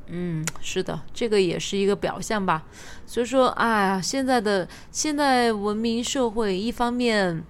[0.10, 2.63] 嗯， 是的，这个也是一个表象吧。
[3.06, 7.43] 所以说，哎呀，现在的现代文明社会，一方面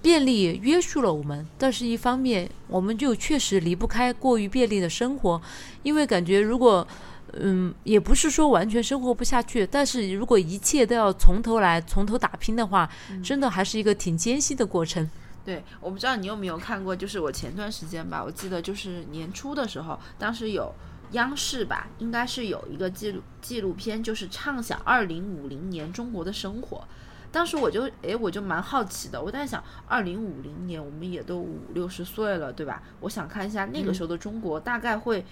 [0.00, 5.42] 便利约束了我们，但是一方面我们就确实离不开过于便利的生活。
[5.82, 6.86] 因为感觉如果，
[7.32, 12.88] 嗯，也不是说完全生活不下去，但是如果一切都要从头来，从头打拼的话，
[13.22, 15.10] 真的还是一个挺艰辛的过程。
[15.44, 20.72] 对，我不知道你有没有看过，就是我前段时间吧，我记得就是年初的时候，当时有。
[21.14, 26.86] 央视吧，应该是有一个纪录纪录片，就是畅想二零五零年中国的生活。
[27.32, 32.80] 当时我就诶，我就蛮好奇的，我在想，二零五零年我们也都五六十岁了，对吧？
[33.00, 35.24] 我想看一下那个时候的中国大概会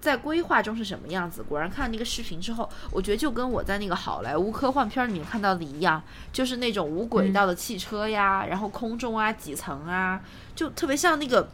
[0.00, 1.42] 在规划中是什么样子。
[1.42, 10.18] 果然看那个视频之后，我觉得就跟我在那个好莱坞科幻片里面看到的一样，就是那种无轨道的汽车呀，然后空中啊几层啊，
[10.54, 11.44] 就特别像那个《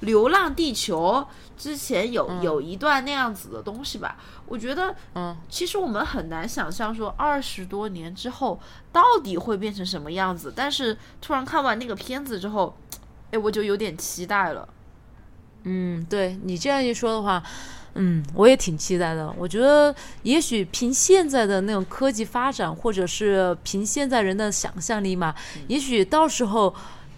[0.00, 1.26] 流浪地球》
[1.62, 4.16] 之前有有一段那样子的东西吧。
[4.46, 8.60] 我觉得，嗯，其实我们很难想象说二十多年之后
[8.92, 10.52] 到底会变成什么样子。
[10.54, 12.76] 但是突然看完那个片子之后，
[13.32, 14.68] 哎，我就有点期待了。
[15.62, 17.42] 嗯，对你这样一说的话，
[17.94, 19.34] 嗯，我也挺期待的。
[19.38, 25.34] 我觉得也许凭现在的那种科技发展，或者是凭现在人的想象力嘛，
[25.68, 26.74] 也许到时候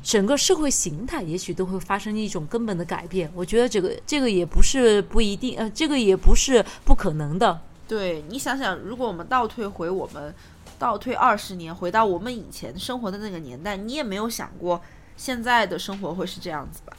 [0.07, 3.29] 整个社会形态也许都会发生一种根本的改变。
[3.35, 7.61] 我觉得这个这个也不是不一定，呃，这个也不是不可能的。
[7.89, 10.33] 对你想想，如果我们倒退回我们
[10.79, 14.81] 倒退二十年，回到我们以前生活的那个年代，你也没有想过
[15.17, 16.97] 现在的生活会是这样子吧？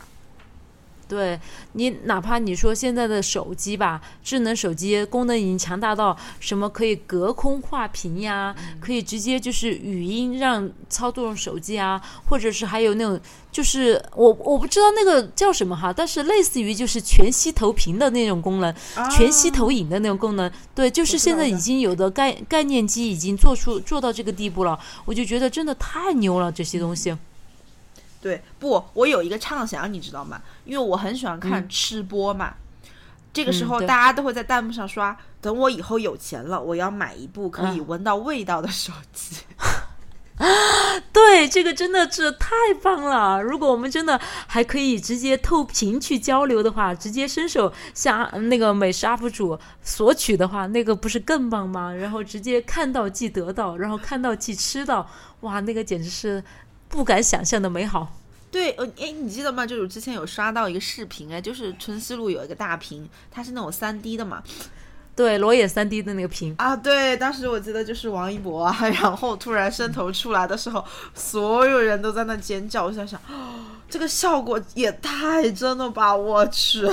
[1.07, 1.39] 对
[1.73, 13.19] 你，哪怕你说现在的手机吧，智能手机功能已经强大到什么可以隔空画屏呀，可以直接就是语音让操作手机啊，或者是还有那种
[13.51, 18.73] 就是我我不知道那个叫什么哈，但是类似于就是全息投屏的那种功能，
[19.09, 27.15] 全息投影的那种功能，对，就是现在已经有的概概念机已经做出做到这个地步了，我就觉得真的太牛了这些东西。
[28.27, 30.41] 对，不，我有一个畅想，你知道吗？
[30.65, 32.55] 因为我很喜欢看吃播嘛。
[33.31, 39.37] 这个时候，大家都会在弹幕上刷：“等我以后有钱了，我要买一部可以闻到味道的手机。
[41.13, 42.49] 对，这个真的是太
[42.83, 43.41] 棒了！
[43.41, 51.93] 如果我们真的还可以直接透屏去交流的话，直接伸手向那个美食 UP 主索取的话，那个不是更棒吗？
[51.93, 55.09] 然后直接看到即得到，然后看到即吃到，
[55.39, 56.43] 哇，那个简直是。
[56.89, 58.13] 不敢想象的美好。
[58.49, 59.65] 对，呃，哎，你记得吗？
[59.65, 64.41] 就是之前有刷到一个视频，哎，就是春熙路有一个大屏，它是那种三 D 的嘛。
[65.15, 66.75] 对，裸眼三 D 的那个屏啊。
[66.75, 70.83] 对，当时我记得就是王一博啊， 然后突然伸头出来的时候，
[71.13, 72.85] 所有人都在那尖叫。
[72.85, 73.19] 我想想，
[73.89, 76.15] 这个效果也太真了吧！
[76.15, 76.87] 我去。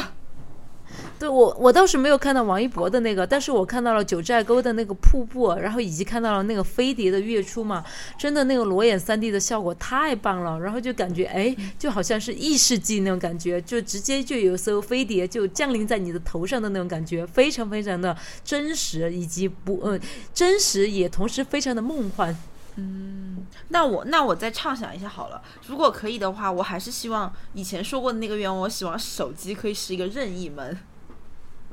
[1.19, 7.85] 对我，我倒是没有看到王一博的那个，但是我看到了九寨沟的那个瀑布，然后以及看到了那个飞碟的月出嘛，
[8.19, 20.01] 真的那个裸眼三 D 的效果太棒了，然后就感觉哎，就好像是异世纪那种感觉，就直接就有艘飞碟就降临在你的头上的那种感觉，非常非常的真实，以及不嗯
[20.33, 22.37] 真实也同时非常的梦幻。
[22.77, 30.77] 嗯，那我那我再畅想一下好了，如果可以的话，我还是希望以前说过的那个愿望，我希望手机可以是一个任意门。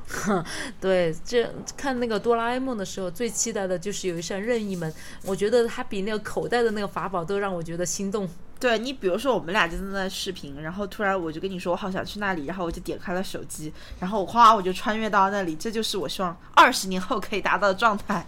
[0.08, 0.44] 哼
[0.80, 4.92] 对，这看那个哆啦 A 梦的时候，最期待的就是有一扇任意门。
[5.24, 8.28] 我觉得它比那个口袋的那个法宝都让我觉得心动。
[8.60, 18.26] 对你，比如说我们俩就在那视频，然后突然我就跟你说我好想去那里，然后我就点开了手机，然后我哗我就穿越到那里，这就是我希望二十年后可以达到的状态。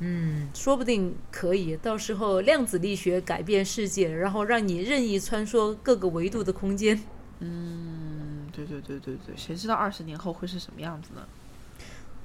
[0.00, 7.00] 嗯，说不定可以，到时候量子力学改变世界，然后让你任意穿梭各个维度的空间。
[7.40, 11.26] 嗯，对对对对对，谁知道二十年后会是什么样子呢？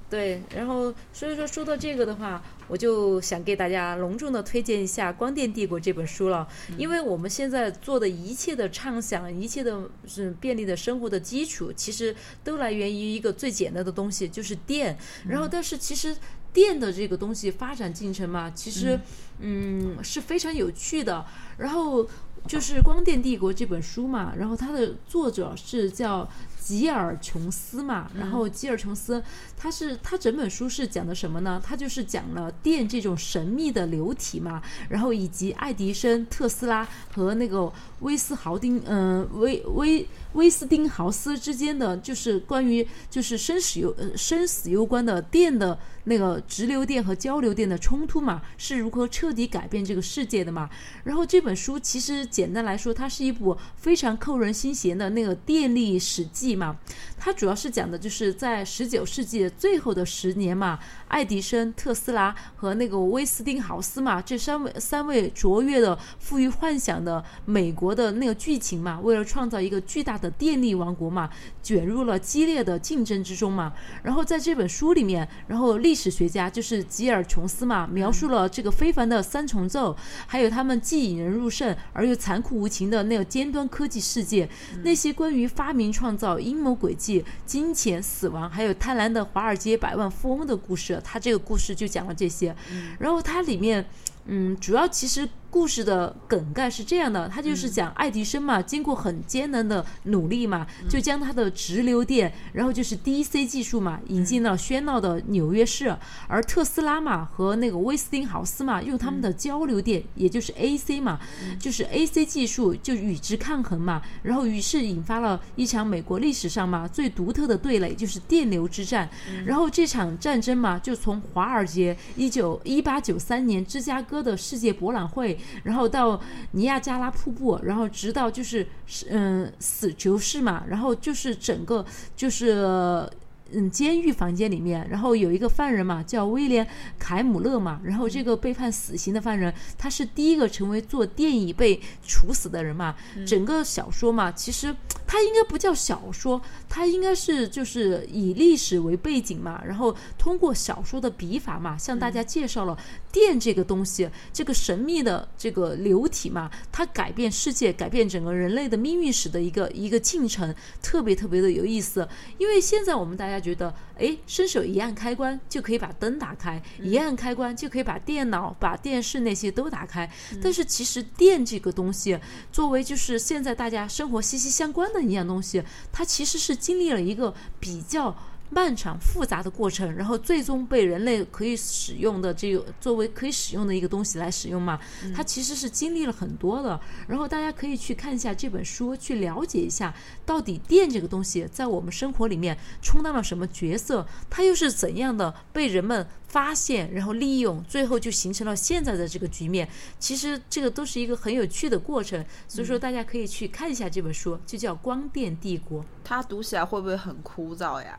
[0.08, 12.12] 对，然后所以说说到这个的话，我就想给大家隆重的推荐一下《光电帝国》这本书了，因为我们现在做的一切的畅想，一切的是便利的生活的基础，其实
[12.42, 14.98] 都来源于一个最简单的东西，就是电。
[15.28, 16.16] 然后，但是其实
[16.52, 18.98] 电的这个东西发展进程嘛，其实
[19.40, 21.24] 嗯是非常有趣的。
[21.58, 22.06] 然后
[22.46, 26.28] 就是《光电帝国》这本书嘛，然后它的作者是叫。
[26.60, 29.20] 吉尔琼斯嘛，然后吉尔琼斯，
[29.56, 31.60] 他是他整本书是讲的什么呢？
[31.64, 45.76] 他就是讲了电这种神秘的流体嘛，然后以及爱迪生、特斯拉和那个威斯豪丁，嗯，威威威斯汀豪斯之间的，就是关于就是生死攸生死攸关的电的
[46.10, 50.68] 那个直流电和交流电的冲突嘛，是如何彻底改变这个世界的嘛？
[51.04, 56.50] 然后这本书其实简单来说，它是一部非常扣人心弦的那个电力史记。
[56.56, 56.76] 嘛，
[57.16, 71.30] 它主要是讲的就是在十九世纪最后的十年嘛，爱迪生、特斯拉和那个威斯汀豪斯嘛，这三位三位卓越的、富于幻想的美国的那个剧情嘛，为了创造一个巨大的电力王国嘛，
[71.62, 73.72] 卷入了激烈的竞争之中嘛。
[74.02, 79.96] 然后在这本书里面，然后历史学家就是吉尔琼斯嘛，描述了这个非凡的三重奏，
[80.28, 84.48] 还有他们既引人入胜而又残酷无情的那个尖端科技世界，
[84.84, 86.20] 那些关于发明创造。
[86.38, 92.54] 阴谋诡计、金钱、死亡，还有贪婪的华尔街百万富翁的故事，他这个故事就讲了这些。
[92.98, 93.82] 然后它里面，
[94.26, 105.94] 嗯，主要其实故事的梗概是这样的，他就是讲爱迪生嘛，经过很艰难的努力嘛，就将他的直流电，然后就是 DC 技术嘛，引进了喧闹的纽约市，
[106.28, 111.18] 而特斯拉嘛和那个威斯汀豪斯嘛，用他们的交流电，也就是 AC 嘛，
[111.58, 119.10] 就是 AC 技术就与之抗衡嘛，然后于是引发了一场美国历史上嘛最独特的对垒，就是电流之战。
[119.44, 125.39] 然后这场战争嘛，就从华尔街一九一八九三年芝加哥的世界博览会。
[125.62, 126.20] 然后到
[126.52, 128.66] 尼亚加拉瀑布，然后直到就是
[129.08, 131.84] 嗯死囚室嘛，然后就是整个
[132.16, 133.08] 就是
[133.52, 136.66] 嗯监狱房间里面，然后有一个犯人嘛，叫威廉
[136.98, 142.94] 凯姆勒嘛，然后这个被判死刑的犯人，他是第一个成为做电椅被处死的人嘛。
[143.26, 144.74] 整个小说嘛，其实
[145.12, 152.78] 它应该不叫小说，它应该是就是以历史为背景嘛，然后通过小说的笔法嘛，向大家介绍了。
[153.10, 162.08] 电这个东西，这个神秘的这个流体嘛，它改变世界、改变整个人类的命运史的一个一个进程，特别特别的有意思。
[162.38, 170.08] 因为现在我们大家觉得，哎，伸手一按开关就可以把灯打开，一按开关就可以把电脑、把电视那些都打开。
[170.40, 172.16] 但是其实电这个东西，
[172.52, 178.16] 作为就是现在大家生活息息相关的一样东西，它其实是经历了一个比较。
[178.50, 184.78] 漫长复杂的过程，然后最终被人类可以使用的这个作为可以使用的一个东西来使用嘛？
[185.14, 186.78] 它其实是经历了很多的。
[187.06, 189.94] 然后大家可以去看一下这本书，去了解一下
[190.26, 199.68] 到底电这个东西在我们生活里面充当了什么角色，它又是怎样的被人们发现，然后利用，最后就形成了现在的这个局面。
[199.98, 205.80] 其实这个都是一个很有趣的过程，所以说大家可以去看一下这本书，就叫《光电帝国》。
[206.02, 207.98] 它读起来会不会很枯燥呀？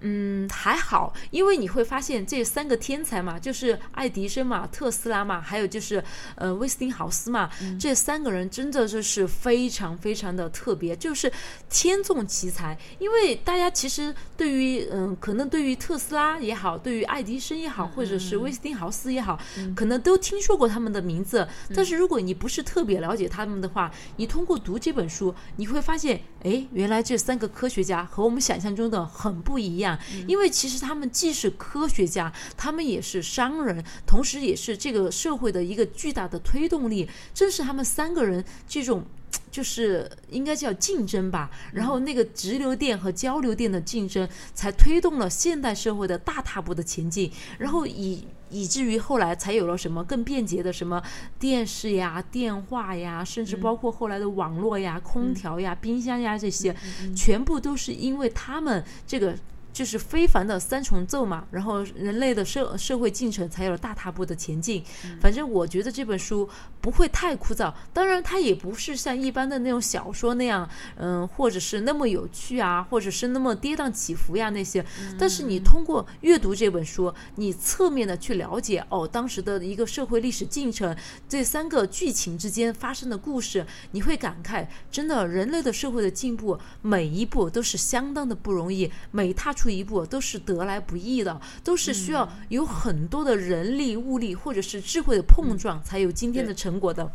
[0.00, 6.02] 嗯，还好，因为你会发现这三个天才嘛，就是爱迪生嘛、特斯拉嘛，还有就是
[6.36, 11.30] 呃威斯汀豪斯嘛，这三个人真的就是非常非常的特别，就是
[11.68, 12.78] 天纵奇才。
[12.98, 19.38] 因为大家其实对于嗯，可能对于特斯拉也好，对于爱迪生也好，或者是威斯汀豪斯也好，
[19.74, 21.46] 可能都听说过他们的名字。
[21.74, 29.87] 但是如果你不是特别了解他们的话，你通过读这本书，你会发现，哎，原来这三个科学家和我们想象中的很不一样。
[30.26, 37.08] 因为其实他们既是科学家，他们也是商人，同时也是这个社会的一个巨大的推动力。
[37.32, 39.04] 正是他们三个人这种，
[39.50, 41.50] 就是应该叫竞争吧。
[41.72, 47.30] 然后那个直流电和交流电的竞争，才推动了现代社会的大踏步的前进。
[47.58, 51.02] 然后以以至于后来才有了什么更便捷的什么
[51.38, 56.74] 电视呀、电话呀，甚至包括后来的网络呀、空调呀、冰箱呀这些，
[57.14, 59.36] 全部都是因为他们这个。
[59.78, 64.82] 就是非凡的三重奏嘛，然后人类的社社会进程才有了大踏步的前进。
[65.20, 66.50] 反正我觉得这本书
[66.80, 74.84] 不会太枯燥，当然它也不是像一般的那种小说那样，嗯，或者是那么有趣啊，或者是那么跌宕起伏呀那些。
[75.16, 80.96] 但是你通过阅读这本书，你侧面的去了解哦，当时的一个社会历史进程，
[81.28, 89.67] 这三个剧情之间发生的故事，你会感慨，真的人类的社会的进步每一步都是相当的不容易，每踏出。
[89.74, 97.10] 一步都是得来不易的，都是需要有很多的人力、物力或者是智慧的碰撞，才有今天的成果的。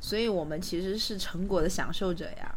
[0.00, 2.54] 所以，我们其实是成果的享受者呀。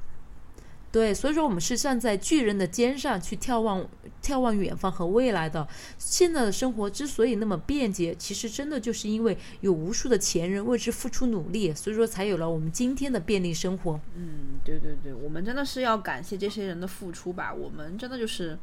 [0.93, 3.83] 对，所以说我们是站在巨人的肩上去眺望、
[4.21, 5.67] 眺望远方和未来的。
[5.97, 13.99] 现在的生活之所以那么便捷，其实真的就是因为有无数的前人为之付出努力，所以说才有了我们今天的便利生活。
[14.15, 17.51] 嗯，对对对，我们真的是要感谢这些人的付出吧。
[17.51, 18.57] 我们真的就是。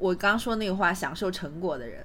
[0.00, 2.04] 我刚说那个话，享受成果的人，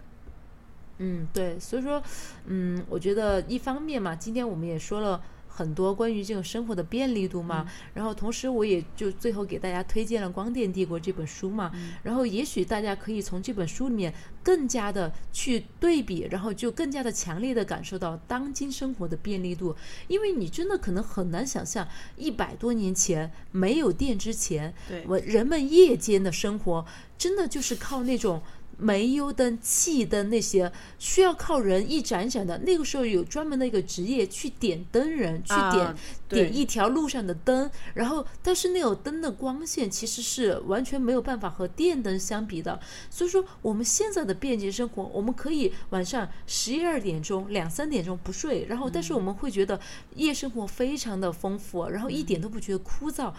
[1.00, 2.04] 嗯，对，所以说，
[2.46, 5.20] 嗯，我觉得一方面嘛，今天我们也说了
[5.56, 11.72] 很多关于这种生活的便利度嘛，然后同时我也就最后给大家推荐了《光电帝国》这本书嘛，
[12.04, 19.74] 然后也许大家可以从这本书里面更加的去对比，然后就更加的强烈的感受到当今生活的便利度，
[20.10, 21.88] 因为你真的可能很难想象
[22.18, 26.86] 一百多年前没有电之前，对，我人们夜间的生活。
[27.18, 28.42] 真的就是靠那种
[28.78, 32.58] 煤油灯、气灯那些，需要靠人一盏盏的。
[32.60, 35.96] 那个时候有专门的一个职业去点灯人，去点
[36.28, 37.70] 点一条路上的灯。
[37.94, 42.80] 然后，但是那种灯的光线其实是完全没有办法和电灯相比的。
[43.10, 49.80] 所以说，我们现在的便捷生活，我们可以晚上十一二点钟、两三点钟不睡，然后但是我们会觉得
[50.16, 53.32] 夜生活非常的丰富，然后一点都不觉得枯燥。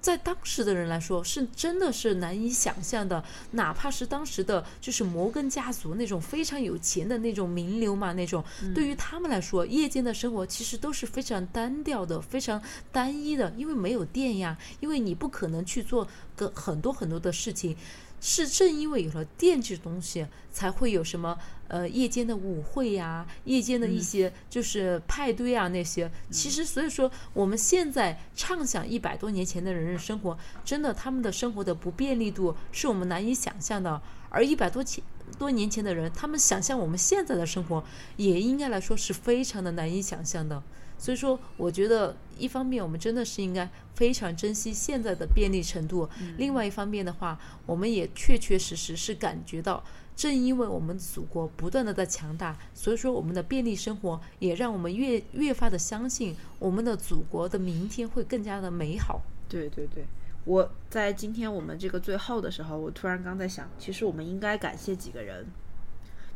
[0.00, 3.22] 在当时的人来说，是真的是难以想象的。
[3.52, 8.42] 哪怕是当时的就是摩根家族那种非常有钱的那种名流嘛，那种
[8.74, 17.76] 对于他们来说，夜间的生活其实都是非常单调的、非常单一的，因为没有电呀，因为你不可能去做个很多很多的事情。
[18.22, 21.38] 是正因为有了电这东西，才会有什么
[21.70, 26.10] 呃夜间的舞会呀，夜间的一些就是派对啊那些。
[26.28, 34.02] 其实所以说，我们现在畅想一百多年前的人的生活，真的他们的生活的不便利度是我们难以想象的。
[34.28, 35.02] 而一百多前
[35.38, 37.82] 多年前的人，他们想象我们现在的生活，
[38.16, 40.62] 也应该来说是非常的难以想象的。
[40.98, 46.06] 所以说，我觉得一方面我们真的是应该非常珍惜现在的便利程度，
[46.36, 49.82] 另外一方面的话，我们也确确实实是感觉到，
[50.20, 59.22] 正因为我们祖国不断的在强大，所以说我们的便利生活也让我们越越发的相信我们的祖国的明天会更加的美好。
[59.48, 60.04] 对对对，
[60.44, 65.46] 我在今天我们这个最后的时候，我突然刚在想，其实我们应该感谢几个人，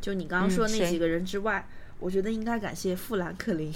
[0.01, 1.67] 就你刚刚说那几个人之外，
[1.99, 3.71] 我觉得应该感谢富兰克林。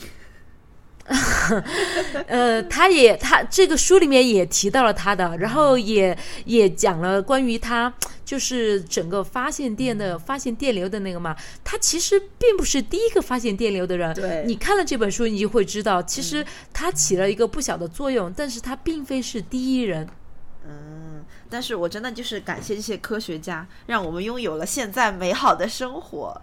[2.28, 7.92] 呃，他也他这个书里面也提到了他的，然后也也讲了关于他
[8.24, 11.36] 就是整个发现电的发现电流的那个嘛。
[11.64, 14.14] 他其实并不是第一个发现电流的人。
[14.14, 20.08] 对，你看了这本书，你就会知道，其实他起了一个不小的作用，但是他并非是第一人。
[20.68, 26.40] 嗯，但是我真的就是感谢这些科学家，让我们拥有了现在美好的生活。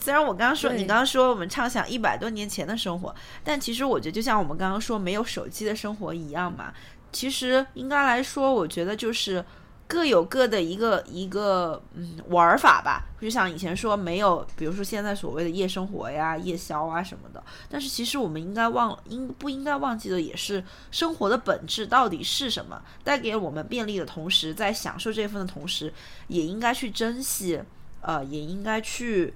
[0.00, 6.72] 虽然我刚刚说，你刚刚说我们畅想一百多年前的生活，但其实我觉得就像我们刚刚说没有手机的生活一样嘛。
[7.10, 9.44] 其实应该来说，我觉得就是
[9.86, 13.06] 各有各的一个一个嗯玩法吧。
[13.20, 17.42] 就像以前说没有，比如说现在所谓的夜生活呀、夜宵啊什么的。
[17.68, 22.80] 但是其实我们应该忘应不应该忘记的也是生活的本质到底是什么？
[23.02, 25.92] 带给我们便利的同时，在享受这份的同时，
[26.28, 27.60] 也应该去珍惜，
[28.02, 29.34] 呃，也应该去。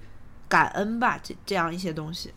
[0.53, 2.31] 感恩吧，这这样一些东西。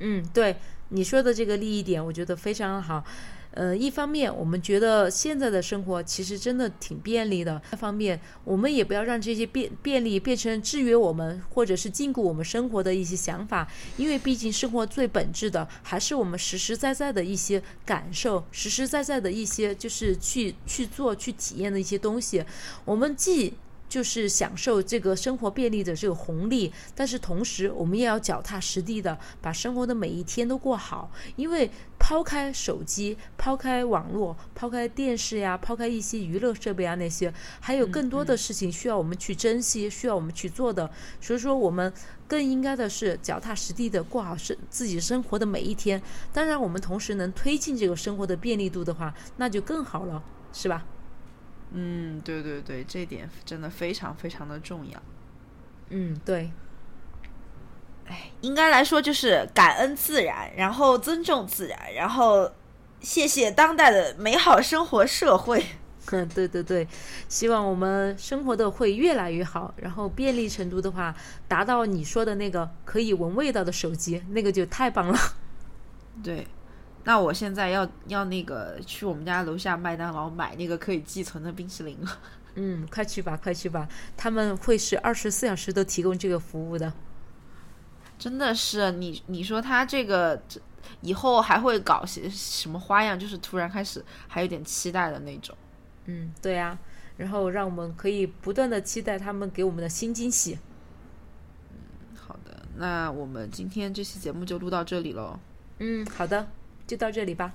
[0.00, 0.56] 嗯，对
[0.88, 3.04] 你说的这个利益点，我觉得非常好。
[3.52, 13.66] 呃，一方面我们觉得现在的生活其实真的挺便利的；，一方面我们也不要让这些便便利变成制约我们或者是禁锢我们生活的一些想法。
[13.96, 22.44] 因为毕竟生活最本质的还是我们实实在在的一些感受，实实在在的一些就是去去做、去体验的一些东西。
[22.84, 23.54] 我们既
[23.88, 31.10] 就是享受这个生活便利的这个红利，但是同时我们也要脚踏实地的把生活的每一天都过好。
[31.36, 40.88] 因为抛开手机、抛开网络、抛开电视呀、抛开一些娱乐设备啊那些，还有更多的事情需要我们去珍惜，需要我们去做的。
[41.20, 41.92] 所以说，我们
[42.26, 46.00] 更应该的是脚踏实地的过好生自己生活的每一天。
[46.32, 50.22] 当然，我们同时能推进这个生活的便利度的话，那就更好了，
[50.52, 50.84] 是吧？
[51.72, 55.02] 嗯，对对对，这点真的非常非常的重要。
[55.90, 56.50] 嗯，对。
[58.06, 62.50] 哎，应该来说就是感恩自然，然后尊重自然，然后
[63.00, 65.62] 谢谢当代的美好生活社会。
[66.10, 66.88] 嗯，对对对，
[67.28, 71.14] 希望我们生活的会越来越好，然后便利程度的话，
[71.46, 75.18] 达到你说的那个可以闻味道的手机，那个就太棒了。
[76.24, 76.46] 对。
[77.08, 82.18] 那我现在要要那个去我们家楼下麦当劳买那个可以寄存的冰淇淋了。
[82.56, 86.92] 嗯，快去吧，快去吧，他们会是二十四小时都提供这个服务的。
[88.18, 90.38] 真的是，你你说他这个
[91.00, 93.18] 以后还会搞些什么花样？
[93.18, 95.56] 就是突然开始还有点期待的那种。
[96.04, 96.78] 嗯，对呀，
[97.16, 100.58] 然后让我们可以不断的期待他们给我们的新惊喜。
[101.70, 105.38] 嗯，好的，那我们今天这期节目就录到这里喽。
[105.78, 106.46] 嗯，好的。
[106.88, 107.54] 就到这里吧，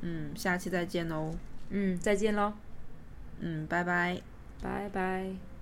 [0.00, 1.36] 嗯，下期再见喽，
[1.68, 2.54] 嗯，再见喽，
[3.38, 4.20] 嗯，拜拜，
[4.62, 5.55] 拜拜。